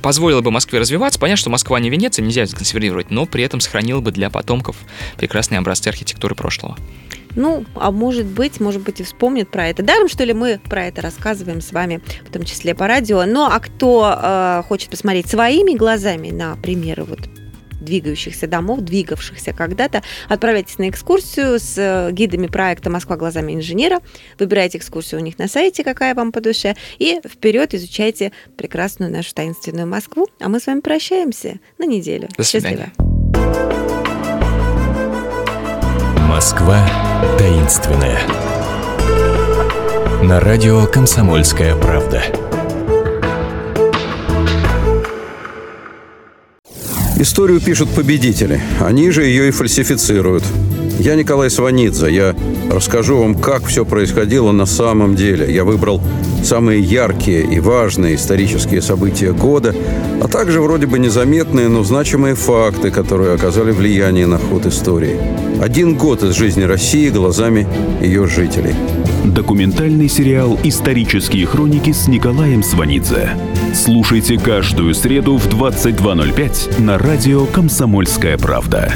позволила 0.03 0.40
бы 0.40 0.51
Москве 0.51 0.79
развиваться. 0.79 1.18
Понятно, 1.18 1.40
что 1.40 1.51
Москва 1.51 1.81
не 1.81 1.90
Венеция, 1.90 2.24
нельзя 2.24 2.46
консервировать, 2.46 3.11
но 3.11 3.27
при 3.27 3.42
этом 3.42 3.61
сохранила 3.61 4.01
бы 4.01 4.12
для 4.12 4.31
потомков 4.31 4.77
прекрасные 5.16 5.59
образцы 5.59 5.88
архитектуры 5.88 6.35
прошлого. 6.35 6.77
Ну, 7.37 7.64
а 7.75 7.91
может 7.91 8.27
быть, 8.27 8.61
может 8.61 8.83
быть 8.83 9.01
и 9.01 9.03
вспомнит 9.05 9.51
про 9.51 9.69
это. 9.69 9.83
Даром, 9.83 10.09
что 10.09 10.25
ли, 10.25 10.33
мы 10.33 10.61
про 10.69 10.87
это 10.87 11.03
рассказываем 11.03 11.61
с 11.61 11.73
вами, 11.73 12.01
в 12.27 12.33
том 12.33 12.45
числе 12.45 12.75
по 12.75 12.87
радио. 12.87 13.25
Ну, 13.25 13.45
а 13.45 13.59
кто 13.61 14.14
э, 14.17 14.62
хочет 14.67 14.91
посмотреть 14.91 15.29
своими 15.29 15.77
глазами 15.77 16.31
на 16.31 16.57
примеры 16.57 17.05
вот 17.05 17.21
двигающихся 17.81 18.47
домов, 18.47 18.81
двигавшихся 18.81 19.53
когда-то, 19.53 20.03
отправляйтесь 20.29 20.79
на 20.79 20.88
экскурсию 20.88 21.59
с 21.59 21.75
э, 21.77 22.12
гидами 22.12 22.47
проекта 22.47 22.91
«Москва 22.91 23.17
глазами 23.17 23.53
инженера». 23.53 24.01
Выбирайте 24.38 24.79
экскурсию 24.79 25.21
у 25.21 25.25
них 25.25 25.38
на 25.38 25.49
сайте, 25.49 25.85
какая 25.85 26.14
вам 26.14 26.33
по 26.33 26.41
душе, 26.41 26.77
и 26.99 27.21
вперед 27.27 27.75
изучайте 27.75 28.33
прекрасную 28.57 29.11
нашу 29.11 29.35
таинственную 29.35 29.87
Москву. 29.87 30.27
А 30.41 30.49
мы 30.49 30.61
с 30.61 30.67
вами 30.67 30.81
прощаемся 30.81 31.61
на 31.79 31.85
неделю. 31.85 32.29
До 32.37 32.45
свидания. 32.45 32.93
Счастливо. 32.97 33.88
Москва 36.29 36.87
таинственная. 37.38 38.21
На 40.23 40.38
радио 40.41 40.85
«Комсомольская 40.85 41.75
правда». 41.75 42.23
Историю 47.17 47.62
пишут 47.62 47.88
победители. 47.95 48.61
Они 48.79 49.11
же 49.11 49.25
ее 49.25 49.49
и 49.49 49.53
фальсифицируют. 49.53 50.45
Я 50.99 51.14
Николай 51.14 51.49
Сванидзе. 51.49 52.14
Я 52.14 52.37
расскажу 52.71 53.19
вам, 53.19 53.35
как 53.35 53.64
все 53.64 53.87
происходило 53.87 54.53
на 54.53 54.67
самом 54.67 55.17
деле. 55.17 55.51
Я 55.51 55.64
выбрал 55.64 56.03
самые 56.44 56.81
яркие 56.81 57.42
и 57.42 57.61
важные 57.61 58.16
исторические 58.16 58.83
события 58.83 59.33
года, 59.33 59.74
а 60.22 60.29
также 60.29 60.61
вроде 60.61 60.87
бы 60.87 60.98
незаметные, 60.98 61.68
но 61.68 61.85
значимые 61.85 62.35
факты, 62.35 62.90
которые 62.90 63.35
оказали 63.35 63.70
влияние 63.70 64.27
на 64.27 64.38
ход 64.38 64.66
истории. 64.66 65.18
Один 65.61 65.96
год 65.96 66.22
из 66.22 66.35
жизни 66.35 66.62
России 66.62 67.09
глазами 67.11 67.66
ее 68.01 68.27
жителей. 68.27 68.74
Документальный 69.24 70.09
сериал 70.09 70.59
«Исторические 70.62 71.46
хроники» 71.46 71.92
с 71.92 72.09
Николаем 72.09 72.62
Сванидзе. 72.62 73.31
Слушайте 73.74 74.38
каждую 74.38 74.94
среду 74.94 75.37
в 75.37 75.46
22.05 75.48 76.81
на 76.81 76.98
радио 76.98 77.44
«Комсомольская 77.46 78.38
правда». 78.38 78.94